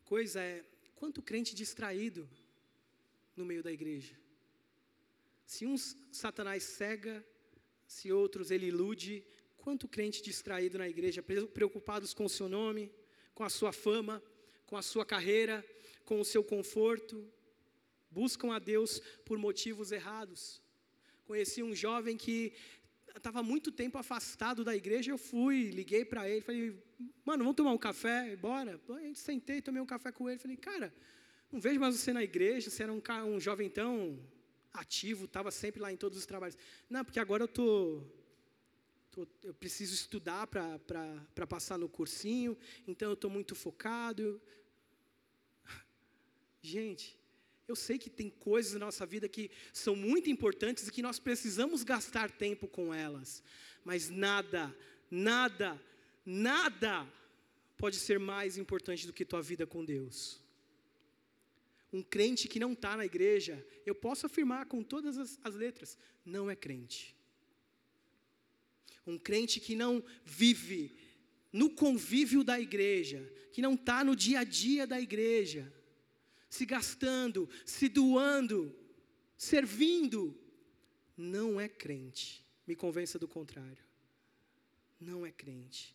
coisa 0.05 0.41
é 0.41 0.65
quanto 0.97 1.23
crente 1.23 1.55
distraído 1.55 2.29
no 3.37 3.45
meio 3.45 3.63
da 3.63 3.71
igreja. 3.71 4.19
Se 5.45 5.65
uns 5.65 5.97
Satanás 6.11 6.65
cega, 6.65 7.25
se 7.87 8.11
outros 8.11 8.51
ele 8.51 8.67
ilude, 8.67 9.25
quanto 9.67 9.89
crente 9.89 10.23
distraído 10.23 10.79
na 10.79 10.89
igreja, 10.89 11.21
preocupados 11.53 12.15
com 12.15 12.25
o 12.25 12.29
seu 12.29 12.49
nome, 12.49 12.89
com 13.35 13.43
a 13.43 13.49
sua 13.49 13.73
fama, 13.73 14.23
com 14.65 14.77
a 14.77 14.81
sua 14.81 15.05
carreira, 15.05 15.67
com 16.05 16.21
o 16.21 16.25
seu 16.25 16.45
conforto, 16.45 17.29
buscam 18.09 18.55
a 18.55 18.61
Deus 18.61 19.01
por 19.25 19.37
motivos 19.37 19.91
errados. 19.91 20.63
Conheci 21.25 21.65
um 21.65 21.75
jovem 21.75 22.17
que 22.17 22.53
estava 23.17 23.43
muito 23.43 23.73
tempo 23.73 23.99
afastado 23.99 24.63
da 24.63 24.77
igreja, 24.77 25.11
eu 25.11 25.19
fui, 25.19 25.71
liguei 25.73 26.05
para 26.05 26.31
ele, 26.31 26.43
falei, 26.43 26.81
mano, 27.25 27.43
vamos 27.43 27.57
tomar 27.57 27.73
um 27.73 27.79
café, 27.89 28.37
bora. 28.37 28.81
Gente 29.01 29.19
sentei, 29.19 29.61
tomei 29.61 29.83
um 29.83 29.87
café 29.95 30.13
com 30.13 30.31
ele, 30.31 30.39
falei, 30.39 30.57
cara, 30.57 30.95
não 31.51 31.59
vejo 31.59 31.81
mais 31.81 31.97
você 31.97 32.13
na 32.13 32.23
igreja, 32.23 32.71
você 32.71 32.85
era 32.85 32.93
um, 32.93 33.03
um 33.35 33.41
jovem 33.41 33.69
tão 33.69 34.17
ativo, 34.73 35.25
estava 35.25 35.51
sempre 35.51 35.81
lá 35.81 35.91
em 35.91 35.97
todos 35.97 36.17
os 36.17 36.25
trabalhos. 36.25 36.57
Não, 36.89 37.05
porque 37.05 37.19
agora 37.19 37.43
eu 37.43 37.49
tô 37.49 38.01
eu 39.43 39.55
preciso 39.55 39.95
estudar 39.95 40.47
para 40.47 41.47
passar 41.49 41.79
no 41.79 41.89
cursinho, 41.89 42.57
então 42.87 43.09
eu 43.09 43.15
estou 43.15 43.31
muito 43.31 43.55
focado. 43.55 44.41
Gente, 46.61 47.19
eu 47.67 47.75
sei 47.75 47.99
que 47.99 48.11
tem 48.11 48.29
coisas 48.29 48.75
na 48.75 48.87
nossa 48.87 49.07
vida 49.07 49.29
que 49.29 49.51
são 49.73 49.97
muito 49.97 50.29
importantes 50.29 50.87
e 50.87 50.93
que 50.93 51.01
nós 51.01 51.19
precisamos 51.19 51.83
gastar 51.83 52.31
tempo 52.31 52.69
com 52.69 52.93
elas, 52.93 53.43
mas 53.83 54.11
nada, 54.11 54.77
nada, 55.11 55.81
nada 56.25 57.11
pode 57.79 57.97
ser 57.97 58.19
mais 58.19 58.59
importante 58.59 59.07
do 59.07 59.13
que 59.13 59.25
tua 59.25 59.41
vida 59.41 59.67
com 59.67 59.85
Deus. 59.85 60.43
Um 61.93 62.03
crente 62.03 62.49
que 62.49 62.61
não 62.61 62.73
está 62.73 62.97
na 62.97 63.07
igreja, 63.07 63.67
eu 63.87 63.95
posso 63.95 64.27
afirmar 64.27 64.67
com 64.67 64.83
todas 64.83 65.17
as, 65.17 65.39
as 65.43 65.55
letras, 65.55 65.97
não 66.25 66.51
é 66.51 66.55
crente. 66.55 67.16
Um 69.07 69.19
crente 69.19 69.61
que 69.61 69.75
não 69.75 70.03
vive 70.25 70.97
no 71.53 71.71
convívio 71.71 72.43
da 72.43 72.61
igreja, 72.61 73.33
que 73.53 73.63
não 73.63 73.75
está 73.75 74.05
no 74.05 74.17
dia 74.17 74.41
a 74.41 74.45
dia 74.45 74.87
da 74.87 75.01
igreja, 75.01 75.73
se 76.51 76.67
gastando, 76.67 77.49
se 77.65 77.89
doando, 77.89 78.75
servindo, 79.37 80.39
não 81.17 81.61
é 81.61 81.69
crente. 81.69 82.45
Me 82.67 82.75
convença 82.75 83.19
do 83.19 83.29
contrário. 83.29 83.85
Não 85.01 85.25
é 85.25 85.31
crente. 85.31 85.95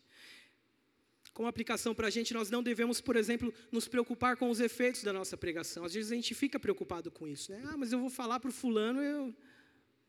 Como 1.32 1.48
aplicação 1.48 1.94
para 1.94 2.08
a 2.08 2.10
gente, 2.10 2.34
nós 2.34 2.50
não 2.50 2.62
devemos, 2.62 3.00
por 3.00 3.16
exemplo, 3.16 3.54
nos 3.70 3.88
preocupar 3.88 4.36
com 4.36 4.50
os 4.50 4.60
efeitos 4.60 5.02
da 5.02 5.12
nossa 5.12 5.36
pregação. 5.36 5.84
Às 5.84 5.94
vezes 5.94 6.12
a 6.12 6.14
gente 6.14 6.34
fica 6.34 6.60
preocupado 6.60 7.10
com 7.10 7.26
isso, 7.26 7.52
né? 7.52 7.62
Ah, 7.66 7.76
mas 7.76 7.92
eu 7.92 7.98
vou 7.98 8.10
falar 8.10 8.38
para 8.38 8.50
o 8.50 8.52
fulano, 8.52 9.00
eu... 9.00 9.34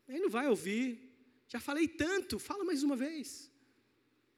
ele 0.08 0.20
não 0.20 0.30
vai 0.30 0.48
ouvir. 0.48 1.13
Já 1.48 1.60
falei 1.60 1.86
tanto, 1.86 2.38
fala 2.38 2.64
mais 2.64 2.82
uma 2.82 2.96
vez. 2.96 3.50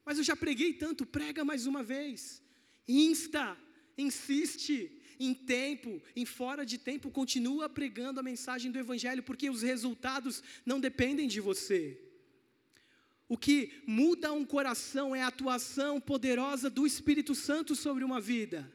Mas 0.05 0.17
eu 0.17 0.23
já 0.23 0.35
preguei 0.35 0.73
tanto, 0.73 1.05
prega 1.05 1.43
mais 1.43 1.65
uma 1.65 1.83
vez. 1.83 2.41
Insta, 2.87 3.57
insiste, 3.97 5.01
em 5.19 5.33
tempo, 5.33 6.01
em 6.15 6.25
fora 6.25 6.65
de 6.65 6.77
tempo, 6.77 7.09
continua 7.09 7.67
pregando 7.67 8.19
a 8.19 8.23
mensagem 8.23 8.71
do 8.71 8.79
Evangelho, 8.79 9.23
porque 9.23 9.49
os 9.49 9.61
resultados 9.61 10.43
não 10.65 10.79
dependem 10.79 11.27
de 11.27 11.41
você. 11.41 11.99
O 13.27 13.37
que 13.37 13.81
muda 13.85 14.31
um 14.31 14.45
coração 14.45 15.15
é 15.15 15.21
a 15.21 15.27
atuação 15.27 15.99
poderosa 15.99 16.69
do 16.69 16.87
Espírito 16.87 17.35
Santo 17.35 17.75
sobre 17.75 18.03
uma 18.03 18.21
vida. 18.21 18.71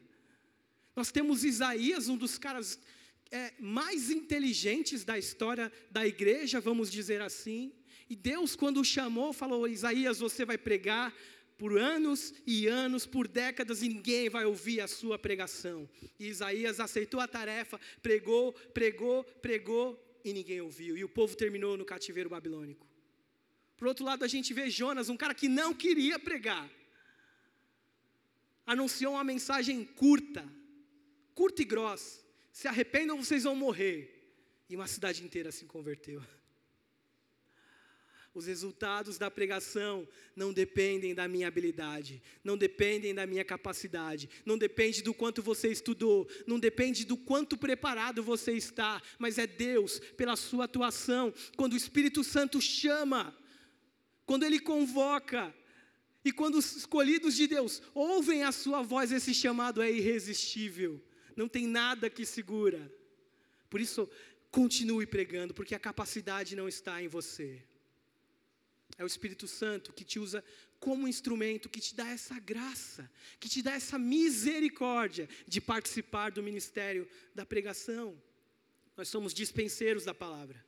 Nós 0.95 1.11
temos 1.11 1.43
Isaías, 1.43 2.07
um 2.07 2.17
dos 2.17 2.37
caras 2.37 2.79
é, 3.31 3.51
mais 3.59 4.11
inteligentes 4.11 5.03
da 5.03 5.17
história 5.17 5.71
da 5.89 6.05
igreja, 6.05 6.61
vamos 6.61 6.91
dizer 6.91 7.21
assim. 7.21 7.73
E 8.09 8.15
Deus, 8.15 8.55
quando 8.55 8.79
o 8.81 8.85
chamou, 8.85 9.33
falou: 9.33 9.67
Isaías, 9.67 10.19
você 10.19 10.45
vai 10.45 10.57
pregar 10.57 11.13
por 11.57 11.77
anos 11.77 12.33
e 12.45 12.67
anos, 12.67 13.05
por 13.05 13.27
décadas, 13.27 13.81
e 13.81 13.87
ninguém 13.87 14.29
vai 14.29 14.45
ouvir 14.45 14.81
a 14.81 14.87
sua 14.87 15.17
pregação. 15.17 15.89
E 16.19 16.27
Isaías 16.27 16.79
aceitou 16.79 17.19
a 17.19 17.27
tarefa, 17.27 17.79
pregou, 18.01 18.53
pregou, 18.73 19.23
pregou, 19.23 20.19
e 20.23 20.33
ninguém 20.33 20.61
ouviu. 20.61 20.97
E 20.97 21.03
o 21.03 21.09
povo 21.09 21.35
terminou 21.35 21.77
no 21.77 21.85
cativeiro 21.85 22.29
babilônico. 22.29 22.87
Por 23.77 23.87
outro 23.87 24.05
lado, 24.05 24.23
a 24.23 24.27
gente 24.27 24.53
vê 24.53 24.69
Jonas, 24.69 25.09
um 25.09 25.17
cara 25.17 25.33
que 25.33 25.47
não 25.47 25.73
queria 25.73 26.17
pregar, 26.17 26.69
anunciou 28.65 29.13
uma 29.13 29.23
mensagem 29.23 29.83
curta, 29.83 30.47
curta 31.33 31.61
e 31.61 31.65
grossa: 31.65 32.23
se 32.51 32.67
arrependam, 32.67 33.17
vocês 33.17 33.43
vão 33.43 33.55
morrer. 33.55 34.09
E 34.69 34.75
uma 34.75 34.87
cidade 34.87 35.23
inteira 35.23 35.51
se 35.51 35.65
converteu. 35.65 36.23
Os 38.33 38.47
resultados 38.47 39.19
da 39.19 39.29
pregação 39.29 40.07
não 40.35 40.51
dependem 40.51 41.13
da 41.13 41.27
minha 41.27 41.47
habilidade, 41.47 42.21
não 42.43 42.57
dependem 42.57 43.13
da 43.13 43.27
minha 43.27 43.45
capacidade, 43.45 44.27
não 44.43 44.57
depende 44.57 45.03
do 45.03 45.13
quanto 45.13 45.43
você 45.43 45.67
estudou, 45.69 46.27
não 46.47 46.59
depende 46.59 47.05
do 47.05 47.15
quanto 47.15 47.55
preparado 47.55 48.23
você 48.23 48.53
está, 48.53 48.99
mas 49.19 49.37
é 49.37 49.45
Deus, 49.45 49.99
pela 50.17 50.35
sua 50.35 50.65
atuação, 50.65 51.31
quando 51.55 51.73
o 51.73 51.77
Espírito 51.77 52.23
Santo 52.23 52.59
chama, 52.59 53.37
quando 54.25 54.43
ele 54.45 54.59
convoca, 54.59 55.53
e 56.25 56.31
quando 56.31 56.55
os 56.55 56.75
escolhidos 56.75 57.35
de 57.35 57.45
Deus 57.47 57.83
ouvem 57.93 58.43
a 58.43 58.51
sua 58.51 58.81
voz, 58.81 59.11
esse 59.11 59.33
chamado 59.33 59.81
é 59.81 59.91
irresistível, 59.91 60.99
não 61.35 61.47
tem 61.47 61.67
nada 61.67 62.09
que 62.09 62.25
segura. 62.25 62.91
Por 63.69 63.81
isso, 63.81 64.09
continue 64.49 65.05
pregando, 65.05 65.53
porque 65.53 65.75
a 65.75 65.79
capacidade 65.79 66.55
não 66.55 66.67
está 66.67 67.01
em 67.03 67.07
você. 67.07 67.61
É 68.97 69.03
o 69.03 69.07
Espírito 69.07 69.47
Santo 69.47 69.91
que 69.91 70.03
te 70.03 70.19
usa 70.19 70.43
como 70.79 71.07
instrumento, 71.07 71.69
que 71.69 71.79
te 71.79 71.95
dá 71.95 72.09
essa 72.09 72.39
graça, 72.39 73.09
que 73.39 73.49
te 73.49 73.61
dá 73.61 73.73
essa 73.73 73.97
misericórdia 73.97 75.29
de 75.47 75.61
participar 75.61 76.31
do 76.31 76.43
ministério 76.43 77.07
da 77.33 77.45
pregação. 77.45 78.21
Nós 78.95 79.07
somos 79.07 79.33
dispenseiros 79.33 80.03
da 80.03 80.13
palavra, 80.13 80.63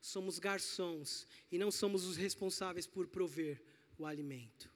somos 0.00 0.38
garçons 0.38 1.26
e 1.52 1.58
não 1.58 1.70
somos 1.70 2.04
os 2.04 2.16
responsáveis 2.16 2.86
por 2.86 3.06
prover 3.06 3.62
o 3.98 4.06
alimento. 4.06 4.70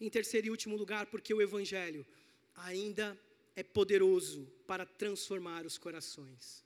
Em 0.00 0.08
terceiro 0.08 0.46
e 0.46 0.50
último 0.50 0.76
lugar, 0.76 1.06
porque 1.06 1.34
o 1.34 1.42
Evangelho 1.42 2.06
ainda 2.54 3.18
é 3.56 3.62
poderoso 3.62 4.46
para 4.66 4.86
transformar 4.86 5.66
os 5.66 5.76
corações. 5.76 6.64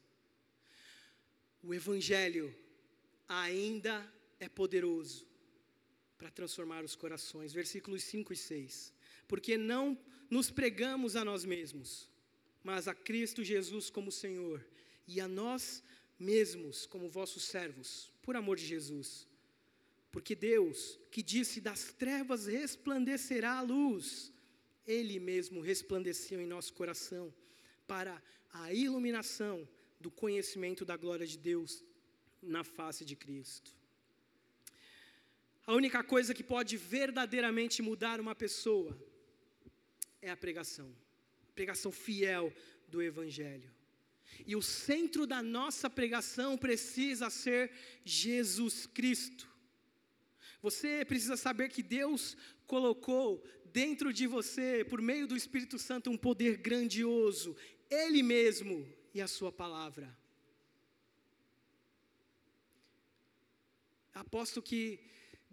O 1.63 1.73
Evangelho 1.73 2.55
ainda 3.27 4.07
é 4.39 4.49
poderoso 4.49 5.32
para 6.23 6.31
transformar 6.31 6.85
os 6.85 6.95
corações. 6.95 7.53
Versículos 7.53 8.05
5 8.05 8.33
e 8.33 8.37
6. 8.37 8.95
Porque 9.27 9.59
não 9.59 9.99
nos 10.31 10.53
pregamos 10.53 11.17
a 11.17 11.25
nós 11.25 11.45
mesmos, 11.45 12.09
mas 12.63 12.87
a 12.87 12.95
Cristo 12.95 13.43
Jesus 13.43 13.91
como 13.91 14.13
Senhor, 14.13 14.65
e 15.05 15.21
a 15.21 15.27
nós 15.27 15.83
mesmos 16.17 16.87
como 16.87 17.09
vossos 17.09 17.43
servos, 17.43 18.13
por 18.23 18.37
amor 18.37 18.57
de 18.57 18.65
Jesus. 18.65 19.27
Porque 20.13 20.37
Deus, 20.37 20.97
que 21.11 21.25
disse: 21.25 21.61
Das 21.61 21.93
trevas 21.93 22.47
resplandecerá 22.47 23.59
a 23.59 23.63
luz, 23.63 24.33
Ele 24.87 25.19
mesmo 25.19 25.61
resplandeceu 25.61 26.41
em 26.41 26.47
nosso 26.47 26.73
coração, 26.73 27.35
para 27.85 28.23
a 28.53 28.73
iluminação 28.73 29.69
do 29.99 30.09
conhecimento 30.11 30.85
da 30.85 30.97
glória 30.97 31.27
de 31.27 31.37
Deus 31.37 31.85
na 32.41 32.63
face 32.63 33.05
de 33.05 33.17
Cristo. 33.17 33.82
A 35.67 35.75
única 35.75 36.03
coisa 36.03 36.35
que 36.35 36.43
pode 36.43 36.77
verdadeiramente 36.77 37.81
mudar 37.83 38.21
uma 38.21 38.35
pessoa 38.35 38.99
é 40.21 40.31
a 40.31 40.37
pregação, 40.37 40.95
a 41.49 41.53
pregação 41.53 41.93
fiel 41.93 42.53
do 42.89 43.01
Evangelho. 43.01 43.71
E 44.47 44.57
o 44.57 44.63
centro 44.63 45.27
da 45.27 45.43
nossa 45.43 45.89
pregação 45.89 46.59
precisa 46.59 47.31
ser 47.31 47.71
Jesus 48.05 48.87
Cristo. 48.87 49.49
Você 50.61 51.05
precisa 51.05 51.37
saber 51.37 51.69
que 51.69 51.83
Deus 51.83 52.37
colocou 52.67 53.45
dentro 53.67 54.13
de 54.13 54.27
você, 54.27 54.85
por 54.85 55.01
meio 55.01 55.27
do 55.27 55.37
Espírito 55.37 55.79
Santo, 55.79 56.11
um 56.11 56.17
poder 56.17 56.57
grandioso, 56.57 57.57
Ele 57.89 58.23
mesmo 58.23 58.89
e 59.15 59.21
a 59.21 59.29
Sua 59.29 59.53
palavra. 59.53 60.17
Aposto 64.15 64.61
que 64.61 65.01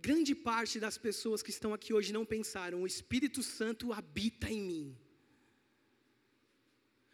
grande 0.02 0.34
parte 0.34 0.80
das 0.80 0.98
pessoas 0.98 1.42
que 1.44 1.50
estão 1.50 1.74
aqui 1.74 1.94
hoje 1.94 2.14
não 2.14 2.26
pensaram: 2.26 2.82
o 2.82 2.88
Espírito 2.88 3.42
Santo 3.44 3.94
habita 3.94 4.50
em 4.50 4.62
mim. 4.62 4.98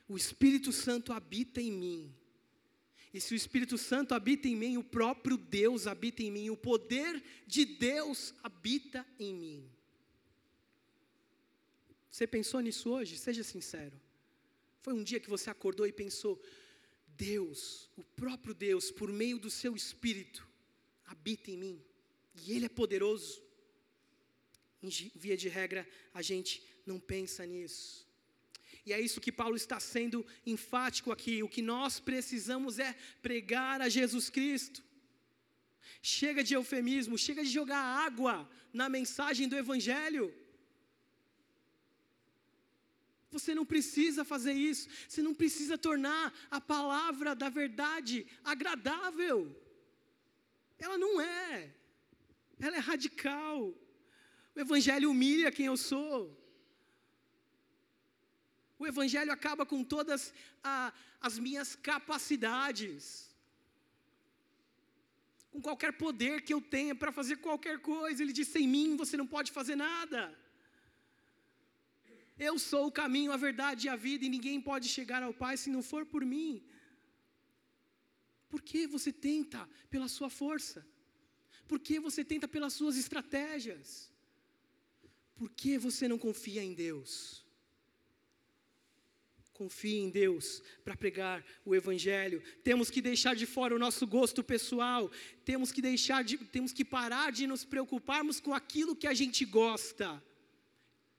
O 0.08 0.16
Espírito 0.16 0.72
Santo 0.72 1.12
habita 1.12 1.62
em 1.62 1.72
mim. 1.72 2.14
E 3.14 3.20
se 3.22 3.34
o 3.34 3.36
Espírito 3.36 3.78
Santo 3.78 4.14
habita 4.14 4.48
em 4.48 4.56
mim, 4.56 4.78
o 4.78 4.84
próprio 4.84 5.38
Deus 5.38 5.88
habita 5.88 6.22
em 6.22 6.30
mim, 6.30 6.50
o 6.50 6.58
poder 6.58 7.24
de 7.48 7.64
Deus 7.66 8.34
habita 8.44 9.06
em 9.18 9.34
mim. 9.34 9.72
Você 12.12 12.28
pensou 12.28 12.60
nisso 12.60 12.90
hoje? 12.90 13.18
Seja 13.18 13.44
sincero. 13.44 14.00
Foi 14.82 14.94
um 14.94 15.04
dia 15.04 15.20
que 15.20 15.30
você 15.30 15.50
acordou 15.50 15.88
e 15.88 15.92
pensou: 15.92 16.42
Deus, 17.08 17.90
o 17.96 18.04
próprio 18.04 18.54
Deus, 18.54 18.92
por 18.92 19.12
meio 19.12 19.40
do 19.40 19.50
seu 19.50 19.76
Espírito, 19.76 20.48
habita 21.06 21.50
em 21.52 21.58
mim. 21.58 21.82
E 22.44 22.54
Ele 22.54 22.66
é 22.66 22.70
poderoso. 22.70 23.44
Via 25.16 25.36
de 25.36 25.50
regra, 25.50 25.88
a 26.14 26.22
gente 26.22 26.64
não 26.86 27.00
pensa 27.00 27.46
nisso. 27.46 28.06
E 28.86 28.94
é 28.94 29.02
isso 29.02 29.22
que 29.22 29.32
Paulo 29.32 29.56
está 29.56 29.80
sendo 29.80 30.26
enfático 30.46 31.12
aqui. 31.12 31.42
O 31.42 31.50
que 31.50 31.62
nós 31.62 32.00
precisamos 32.00 32.78
é 32.78 32.94
pregar 33.22 33.82
a 33.82 33.90
Jesus 33.90 34.30
Cristo. 34.30 34.84
Chega 36.02 36.44
de 36.44 36.54
eufemismo, 36.54 37.18
chega 37.18 37.44
de 37.44 37.50
jogar 37.50 37.80
água 37.80 38.48
na 38.72 38.88
mensagem 38.88 39.48
do 39.48 39.58
Evangelho. 39.58 40.32
Você 43.32 43.56
não 43.56 43.66
precisa 43.66 44.24
fazer 44.24 44.54
isso, 44.54 44.88
você 45.10 45.22
não 45.22 45.34
precisa 45.34 45.78
tornar 45.78 46.34
a 46.50 46.62
palavra 46.62 47.36
da 47.36 47.50
verdade 47.50 48.26
agradável. 48.44 49.54
Ela 50.78 50.98
não 50.98 51.20
é 51.20 51.74
ela 52.60 52.76
é 52.78 52.80
radical. 52.80 53.74
O 54.56 54.60
Evangelho 54.60 55.12
humilha 55.12 55.52
quem 55.52 55.66
eu 55.66 55.78
sou. 55.78 56.20
O 58.78 58.86
Evangelho 58.86 59.32
acaba 59.32 59.66
com 59.66 59.84
todas 59.84 60.34
a, 60.64 60.94
as 61.20 61.38
minhas 61.40 61.76
capacidades. 61.76 63.30
Com 65.52 65.62
qualquer 65.62 65.94
poder 65.94 66.42
que 66.42 66.54
eu 66.54 66.62
tenha 66.62 66.94
para 66.94 67.12
fazer 67.12 67.38
qualquer 67.38 67.80
coisa. 67.80 68.22
Ele 68.22 68.34
diz: 68.34 68.48
sem 68.48 68.68
mim 68.68 68.96
você 68.96 69.16
não 69.18 69.28
pode 69.28 69.52
fazer 69.52 69.76
nada. 69.76 70.22
Eu 72.38 72.60
sou 72.60 72.88
o 72.88 72.92
caminho, 72.92 73.32
a 73.32 73.38
verdade 73.38 73.88
e 73.88 73.90
a 73.90 73.96
vida, 73.96 74.26
e 74.26 74.30
ninguém 74.30 74.60
pode 74.60 74.90
chegar 74.90 75.24
ao 75.24 75.34
Pai 75.34 75.56
se 75.56 75.70
não 75.70 75.82
for 75.82 76.06
por 76.06 76.26
mim. 76.26 76.62
Por 78.50 78.62
que 78.62 78.86
você 78.86 79.12
tenta 79.12 79.70
pela 79.90 80.10
sua 80.10 80.30
força? 80.30 80.86
Por 81.68 81.80
que 81.80 82.00
você 82.00 82.24
tenta 82.24 82.48
pelas 82.48 82.74
suas 82.74 82.96
estratégias? 82.98 84.12
Por 85.36 85.50
que 85.50 85.78
você 85.78 86.08
não 86.08 86.18
confia 86.18 86.64
em 86.64 86.74
Deus? 86.74 87.44
Confie 89.52 89.98
em 89.98 90.10
Deus 90.10 90.62
para 90.84 90.98
pregar 90.98 91.44
o 91.64 91.74
Evangelho. 91.74 92.44
Temos 92.64 92.90
que 92.90 93.02
deixar 93.02 93.36
de 93.36 93.46
fora 93.46 93.74
o 93.76 93.80
nosso 93.80 94.06
gosto 94.06 94.44
pessoal. 94.44 95.10
Temos 95.46 95.72
que 95.72 95.82
deixar 95.82 96.24
de, 96.24 96.38
temos 96.38 96.74
que 96.74 96.84
parar 96.84 97.32
de 97.32 97.48
nos 97.48 97.64
preocuparmos 97.64 98.40
com 98.40 98.54
aquilo 98.54 98.96
que 98.96 99.08
a 99.08 99.14
gente 99.14 99.46
gosta 99.46 100.22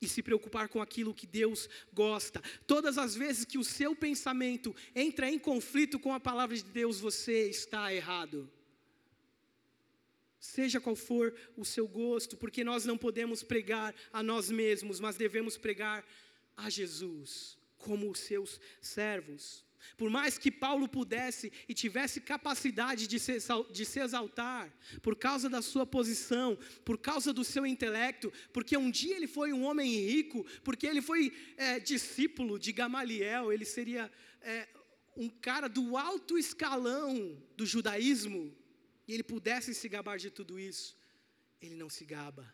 e 0.00 0.06
se 0.06 0.22
preocupar 0.22 0.68
com 0.68 0.82
aquilo 0.82 1.14
que 1.14 1.26
Deus 1.26 1.68
gosta. 1.92 2.42
Todas 2.66 2.98
as 2.98 3.14
vezes 3.14 3.46
que 3.46 3.56
o 3.56 3.64
seu 3.64 3.96
pensamento 3.96 4.76
entra 4.94 5.30
em 5.30 5.38
conflito 5.38 5.98
com 5.98 6.12
a 6.12 6.20
palavra 6.20 6.54
de 6.54 6.64
Deus, 6.64 7.00
você 7.00 7.48
está 7.48 7.92
errado 7.92 8.50
seja 10.46 10.80
qual 10.80 10.96
for 10.96 11.34
o 11.56 11.64
seu 11.64 11.86
gosto, 11.86 12.36
porque 12.36 12.64
nós 12.64 12.84
não 12.84 12.96
podemos 12.96 13.42
pregar 13.42 13.94
a 14.12 14.22
nós 14.22 14.50
mesmos, 14.50 15.00
mas 15.00 15.16
devemos 15.16 15.56
pregar 15.56 16.04
a 16.56 16.70
Jesus 16.70 17.58
como 17.76 18.10
os 18.10 18.20
seus 18.20 18.60
servos. 18.80 19.64
Por 19.96 20.10
mais 20.10 20.36
que 20.36 20.50
Paulo 20.50 20.88
pudesse 20.88 21.52
e 21.68 21.74
tivesse 21.74 22.20
capacidade 22.20 23.06
de 23.06 23.18
se, 23.20 23.38
de 23.70 23.84
se 23.84 24.00
exaltar, 24.00 24.72
por 25.02 25.16
causa 25.16 25.48
da 25.48 25.62
sua 25.62 25.86
posição, 25.86 26.58
por 26.84 26.98
causa 26.98 27.32
do 27.32 27.44
seu 27.44 27.64
intelecto, 27.64 28.32
porque 28.52 28.76
um 28.76 28.90
dia 28.90 29.16
ele 29.16 29.26
foi 29.28 29.52
um 29.52 29.64
homem 29.64 29.88
rico, 29.88 30.44
porque 30.64 30.86
ele 30.86 31.02
foi 31.02 31.32
é, 31.56 31.78
discípulo 31.78 32.58
de 32.58 32.72
Gamaliel, 32.72 33.52
ele 33.52 33.64
seria 33.64 34.10
é, 34.40 34.66
um 35.16 35.28
cara 35.28 35.68
do 35.68 35.96
alto 35.96 36.36
escalão 36.36 37.40
do 37.56 37.64
judaísmo, 37.64 38.54
e 39.06 39.14
ele 39.14 39.22
pudesse 39.22 39.74
se 39.74 39.88
gabar 39.88 40.18
de 40.18 40.30
tudo 40.30 40.58
isso, 40.58 40.96
ele 41.60 41.74
não 41.74 41.88
se 41.88 42.04
gaba, 42.04 42.52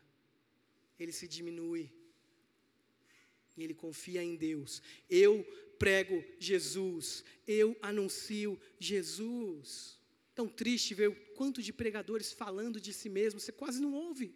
ele 0.99 1.13
se 1.13 1.27
diminui, 1.27 1.91
e 3.57 3.63
ele 3.63 3.75
confia 3.75 4.23
em 4.23 4.37
Deus. 4.37 4.83
Eu 5.09 5.45
prego 5.79 6.25
Jesus, 6.39 7.25
eu 7.47 7.77
anuncio 7.83 8.59
Jesus. 8.79 9.99
Tão 10.35 10.49
triste 10.49 10.95
ver 10.95 11.09
o 11.09 11.15
quanto 11.35 11.63
de 11.63 11.73
pregadores 11.73 12.33
falando 12.33 12.81
de 12.81 12.93
si 12.93 13.09
mesmo, 13.09 13.41
você 13.41 13.53
quase 13.53 13.81
não 13.81 13.93
ouve 13.95 14.35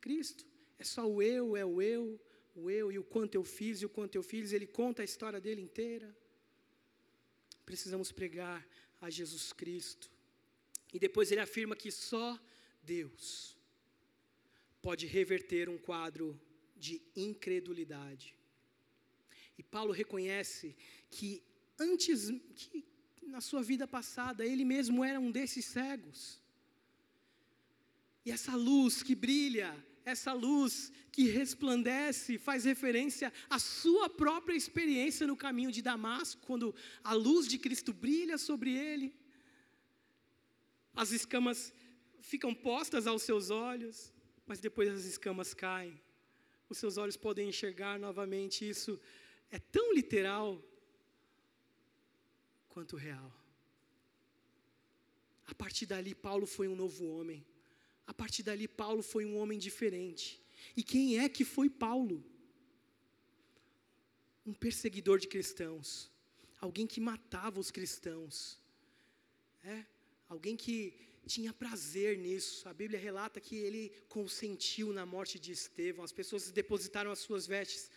Cristo. 0.00 0.44
É 0.78 0.84
só 0.84 1.08
o 1.08 1.22
eu, 1.22 1.56
é 1.56 1.64
o 1.64 1.80
eu, 1.80 2.20
o 2.54 2.70
eu 2.70 2.90
e 2.90 2.98
o 2.98 3.04
quanto 3.04 3.34
eu 3.34 3.44
fiz 3.44 3.80
e 3.80 3.86
o 3.86 3.88
quanto 3.88 4.16
eu 4.16 4.22
fiz, 4.22 4.52
ele 4.52 4.66
conta 4.66 5.02
a 5.02 5.04
história 5.04 5.40
dele 5.40 5.60
inteira. 5.60 6.16
Precisamos 7.64 8.10
pregar 8.10 8.66
a 9.00 9.10
Jesus 9.10 9.52
Cristo. 9.52 10.10
E 10.92 10.98
depois 10.98 11.30
ele 11.30 11.40
afirma 11.40 11.76
que 11.76 11.90
só 11.90 12.38
Deus 12.82 13.56
pode 14.80 15.06
reverter 15.06 15.68
um 15.68 15.78
quadro 15.78 16.40
de 16.76 17.02
incredulidade. 17.14 18.34
E 19.58 19.62
Paulo 19.62 19.92
reconhece 19.92 20.76
que 21.10 21.42
antes, 21.78 22.30
que 22.54 22.84
na 23.22 23.40
sua 23.40 23.62
vida 23.62 23.86
passada, 23.86 24.44
ele 24.44 24.64
mesmo 24.64 25.04
era 25.04 25.18
um 25.18 25.30
desses 25.30 25.64
cegos. 25.64 26.40
E 28.24 28.30
essa 28.30 28.54
luz 28.54 29.02
que 29.02 29.14
brilha, 29.14 29.76
essa 30.04 30.32
luz 30.32 30.92
que 31.10 31.24
resplandece, 31.24 32.38
faz 32.38 32.64
referência 32.64 33.32
à 33.50 33.58
sua 33.58 34.08
própria 34.08 34.56
experiência 34.56 35.26
no 35.26 35.36
caminho 35.36 35.72
de 35.72 35.82
Damasco, 35.82 36.40
quando 36.46 36.74
a 37.02 37.12
luz 37.12 37.48
de 37.48 37.58
Cristo 37.58 37.92
brilha 37.92 38.38
sobre 38.38 38.76
ele. 38.76 39.14
As 40.96 41.12
escamas 41.12 41.72
ficam 42.20 42.54
postas 42.54 43.06
aos 43.06 43.22
seus 43.22 43.50
olhos, 43.50 44.12
mas 44.46 44.58
depois 44.58 44.88
as 44.88 45.04
escamas 45.04 45.52
caem. 45.52 46.00
Os 46.70 46.78
seus 46.78 46.96
olhos 46.96 47.16
podem 47.16 47.50
enxergar 47.50 47.98
novamente 47.98 48.68
isso 48.68 48.98
é 49.50 49.58
tão 49.58 49.92
literal 49.92 50.62
quanto 52.68 52.96
real. 52.96 53.32
A 55.46 55.54
partir 55.54 55.86
dali, 55.86 56.14
Paulo 56.14 56.46
foi 56.46 56.66
um 56.66 56.74
novo 56.74 57.06
homem. 57.06 57.46
A 58.06 58.14
partir 58.14 58.42
dali, 58.42 58.66
Paulo 58.66 59.02
foi 59.02 59.24
um 59.24 59.36
homem 59.36 59.58
diferente. 59.58 60.42
E 60.76 60.82
quem 60.82 61.18
é 61.18 61.28
que 61.28 61.44
foi 61.44 61.68
Paulo? 61.70 62.24
Um 64.44 64.54
perseguidor 64.54 65.18
de 65.18 65.28
cristãos, 65.28 66.10
alguém 66.60 66.86
que 66.86 67.00
matava 67.00 67.58
os 67.58 67.70
cristãos, 67.70 68.60
é? 69.62 69.84
Alguém 70.28 70.56
que 70.56 70.94
tinha 71.26 71.52
prazer 71.52 72.16
nisso. 72.18 72.68
A 72.68 72.72
Bíblia 72.72 72.98
relata 72.98 73.40
que 73.40 73.56
ele 73.56 73.92
consentiu 74.08 74.92
na 74.92 75.04
morte 75.04 75.38
de 75.38 75.52
Estevão, 75.52 76.04
as 76.04 76.12
pessoas 76.12 76.50
depositaram 76.50 77.10
as 77.10 77.18
suas 77.18 77.46
vestes 77.46 77.90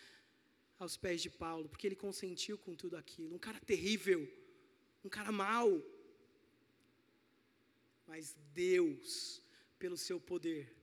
aos 0.78 0.96
pés 0.96 1.20
de 1.20 1.30
Paulo, 1.30 1.68
porque 1.68 1.86
ele 1.86 1.96
consentiu 1.96 2.56
com 2.58 2.74
tudo 2.74 2.96
aquilo. 2.96 3.34
Um 3.34 3.38
cara 3.38 3.60
terrível, 3.60 4.28
um 5.04 5.08
cara 5.08 5.30
mau. 5.30 5.82
Mas 8.06 8.36
Deus, 8.52 9.42
pelo 9.78 9.96
seu 9.96 10.18
poder, 10.18 10.74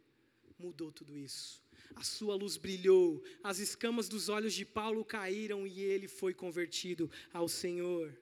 mudou 0.58 0.92
tudo 0.92 1.18
isso. 1.18 1.64
A 1.96 2.04
sua 2.04 2.36
luz 2.36 2.58
brilhou, 2.58 3.24
as 3.44 3.60
escamas 3.60 4.08
dos 4.08 4.30
olhos 4.30 4.54
de 4.54 4.64
Paulo 4.66 5.04
caíram 5.04 5.66
e 5.66 5.82
ele 5.82 6.08
foi 6.08 6.34
convertido 6.34 7.10
ao 7.34 7.48
Senhor. 7.48 8.16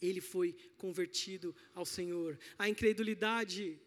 Ele 0.00 0.20
foi 0.20 0.56
convertido 0.76 1.54
ao 1.74 1.84
Senhor. 1.84 2.38
A 2.58 2.68
incredulidade 2.68 3.78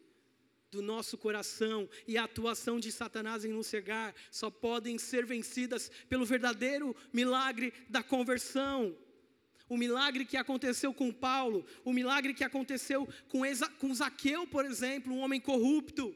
do 0.74 0.82
nosso 0.82 1.18
coração 1.18 1.88
e 2.07 2.18
a 2.18 2.24
atuação 2.24 2.80
de 2.80 2.91
Satanás 2.91 3.45
em 3.45 3.51
nos 3.51 3.68
cegar 3.68 4.14
só 4.32 4.49
podem 4.49 4.97
ser 4.97 5.26
vencidas 5.26 5.89
pelo 6.09 6.26
verdadeiro 6.26 6.95
milagre 7.11 7.72
da 7.88 8.01
conversão. 8.01 8.95
O 9.70 9.78
milagre 9.78 10.26
que 10.26 10.36
aconteceu 10.36 10.93
com 10.93 11.11
Paulo, 11.11 11.66
o 11.86 11.93
milagre 11.93 12.34
que 12.34 12.43
aconteceu 12.43 13.07
com, 13.28 13.45
Exa, 13.45 13.70
com 13.80 13.93
Zaqueu, 13.93 14.45
por 14.47 14.66
exemplo, 14.66 15.14
um 15.14 15.20
homem 15.20 15.39
corrupto, 15.39 16.16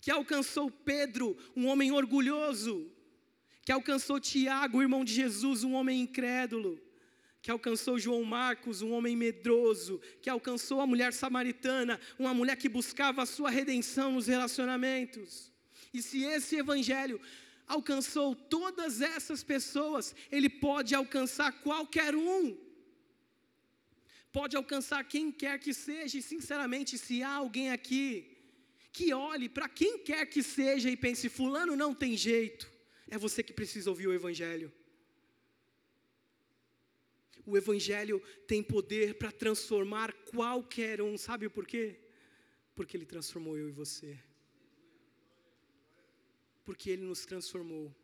que 0.00 0.10
alcançou 0.10 0.70
Pedro, 0.70 1.36
um 1.56 1.66
homem 1.66 1.92
orgulhoso, 1.92 2.90
que 3.62 3.72
alcançou 3.72 4.18
Tiago, 4.18 4.80
irmão 4.80 5.04
de 5.04 5.12
Jesus, 5.12 5.64
um 5.64 5.74
homem 5.74 6.00
incrédulo 6.00 6.80
que 7.40 7.50
alcançou 7.50 7.98
João 7.98 8.24
Marcos, 8.24 8.82
um 8.82 8.92
homem 8.92 9.16
medroso, 9.16 10.00
que 10.20 10.28
alcançou 10.28 10.80
a 10.80 10.86
mulher 10.86 11.12
samaritana, 11.12 12.00
uma 12.18 12.34
mulher 12.34 12.56
que 12.56 12.68
buscava 12.68 13.22
a 13.22 13.26
sua 13.26 13.50
redenção 13.50 14.12
nos 14.12 14.26
relacionamentos. 14.26 15.52
E 15.92 16.02
se 16.02 16.24
esse 16.24 16.56
evangelho 16.56 17.20
alcançou 17.66 18.34
todas 18.34 19.00
essas 19.00 19.42
pessoas, 19.44 20.14
ele 20.30 20.48
pode 20.48 20.94
alcançar 20.94 21.52
qualquer 21.62 22.14
um. 22.14 22.56
Pode 24.32 24.56
alcançar 24.56 25.04
quem 25.04 25.30
quer 25.30 25.58
que 25.58 25.72
seja, 25.72 26.18
e 26.18 26.22
sinceramente, 26.22 26.98
se 26.98 27.22
há 27.22 27.32
alguém 27.32 27.70
aqui 27.70 28.36
que 28.92 29.12
olhe 29.14 29.48
para 29.48 29.68
quem 29.68 29.98
quer 29.98 30.26
que 30.26 30.42
seja 30.42 30.90
e 30.90 30.96
pense: 30.96 31.28
Fulano 31.28 31.76
não 31.76 31.94
tem 31.94 32.16
jeito, 32.16 32.70
é 33.08 33.16
você 33.16 33.42
que 33.42 33.52
precisa 33.52 33.88
ouvir 33.90 34.06
o 34.08 34.12
Evangelho. 34.12 34.72
O 37.48 37.56
Evangelho 37.56 38.22
tem 38.46 38.62
poder 38.62 39.14
para 39.14 39.32
transformar 39.32 40.12
qualquer 40.30 41.00
um. 41.00 41.16
Sabe 41.16 41.48
por 41.48 41.66
quê? 41.66 41.98
Porque 42.74 42.94
Ele 42.94 43.06
transformou 43.06 43.56
eu 43.56 43.70
e 43.70 43.72
você. 43.72 44.18
Porque 46.66 46.90
Ele 46.90 47.04
nos 47.04 47.24
transformou. 47.24 47.96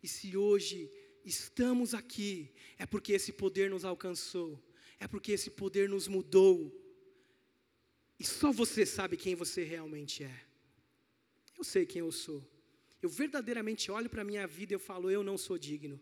E 0.00 0.06
se 0.06 0.36
hoje 0.36 0.88
estamos 1.24 1.94
aqui, 1.94 2.54
é 2.78 2.86
porque 2.86 3.12
esse 3.12 3.32
poder 3.32 3.68
nos 3.68 3.84
alcançou, 3.84 4.62
é 5.00 5.08
porque 5.08 5.32
esse 5.32 5.50
poder 5.50 5.88
nos 5.88 6.06
mudou. 6.06 6.72
E 8.20 8.24
só 8.24 8.52
você 8.52 8.86
sabe 8.86 9.16
quem 9.16 9.34
você 9.34 9.64
realmente 9.64 10.22
é. 10.22 10.44
Eu 11.58 11.64
sei 11.64 11.84
quem 11.84 11.98
eu 12.00 12.12
sou. 12.12 12.40
Eu 13.02 13.08
verdadeiramente 13.08 13.90
olho 13.90 14.08
para 14.08 14.22
a 14.22 14.24
minha 14.24 14.46
vida 14.46 14.72
e 14.72 14.76
eu 14.76 14.80
falo: 14.80 15.10
eu 15.10 15.24
não 15.24 15.36
sou 15.36 15.58
digno. 15.58 16.00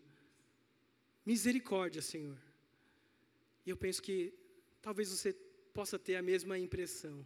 Misericórdia, 1.25 2.03
Senhor. 2.03 2.48
E 3.69 3.71
eu 3.71 3.77
penso 3.77 4.01
que 4.01 4.33
talvez 4.81 5.11
você 5.11 5.31
possa 5.75 5.99
ter 5.99 6.15
a 6.15 6.23
mesma 6.23 6.57
impressão, 6.57 7.23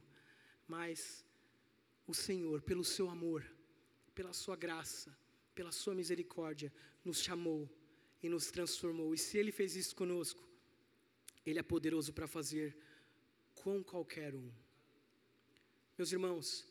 mas 0.68 1.26
o 2.06 2.14
Senhor, 2.14 2.62
pelo 2.62 2.84
seu 2.84 3.10
amor, 3.10 3.50
pela 4.14 4.34
sua 4.34 4.58
graça, 4.58 5.18
pela 5.56 5.72
sua 5.72 5.96
misericórdia, 5.96 6.70
nos 7.06 7.22
chamou 7.24 7.70
e 8.22 8.28
nos 8.28 8.52
transformou. 8.52 9.14
E 9.14 9.18
se 9.18 9.38
Ele 9.38 9.54
fez 9.54 9.78
isso 9.78 9.96
conosco, 9.96 10.46
Ele 11.46 11.60
é 11.60 11.64
poderoso 11.64 12.12
para 12.12 12.28
fazer 12.28 12.78
com 13.56 13.82
qualquer 13.82 14.36
um. 14.36 14.52
Meus 15.98 16.12
irmãos, 16.12 16.68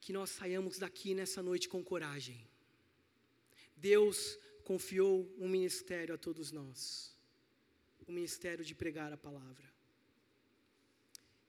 que 0.00 0.12
nós 0.12 0.30
saiamos 0.30 0.78
daqui 0.78 1.14
nessa 1.14 1.40
noite 1.40 1.68
com 1.68 1.80
coragem. 1.84 2.44
Deus 3.76 4.36
confiou 4.64 5.32
um 5.38 5.48
ministério 5.48 6.12
a 6.12 6.18
todos 6.18 6.50
nós 6.50 7.16
o 8.08 8.12
ministério 8.12 8.64
de 8.64 8.74
pregar 8.74 9.12
a 9.12 9.16
palavra. 9.16 9.70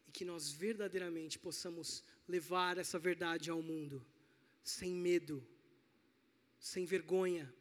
E 0.07 0.12
que 0.12 0.26
nós 0.26 0.51
verdadeiramente 0.51 1.39
possamos 1.39 2.03
levar 2.28 2.78
essa 2.78 2.99
verdade 2.99 3.49
ao 3.49 3.62
mundo, 3.62 4.05
sem 4.64 4.93
medo, 4.93 5.45
sem 6.60 6.86
vergonha, 6.86 7.51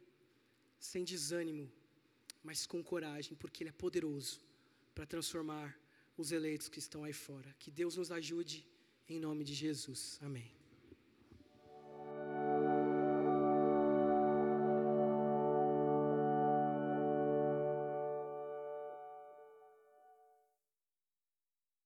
sem 0.79 1.03
desânimo, 1.03 1.71
mas 2.43 2.65
com 2.65 2.83
coragem, 2.83 3.35
porque 3.35 3.63
Ele 3.63 3.69
é 3.69 3.73
poderoso 3.73 4.41
para 4.93 5.05
transformar 5.05 5.77
os 6.17 6.31
eleitos 6.31 6.67
que 6.67 6.79
estão 6.79 7.03
aí 7.03 7.13
fora. 7.13 7.55
Que 7.57 7.71
Deus 7.71 7.95
nos 7.95 8.11
ajude, 8.11 8.65
em 9.07 9.19
nome 9.19 9.43
de 9.43 9.53
Jesus. 9.53 10.19
Amém. 10.21 10.58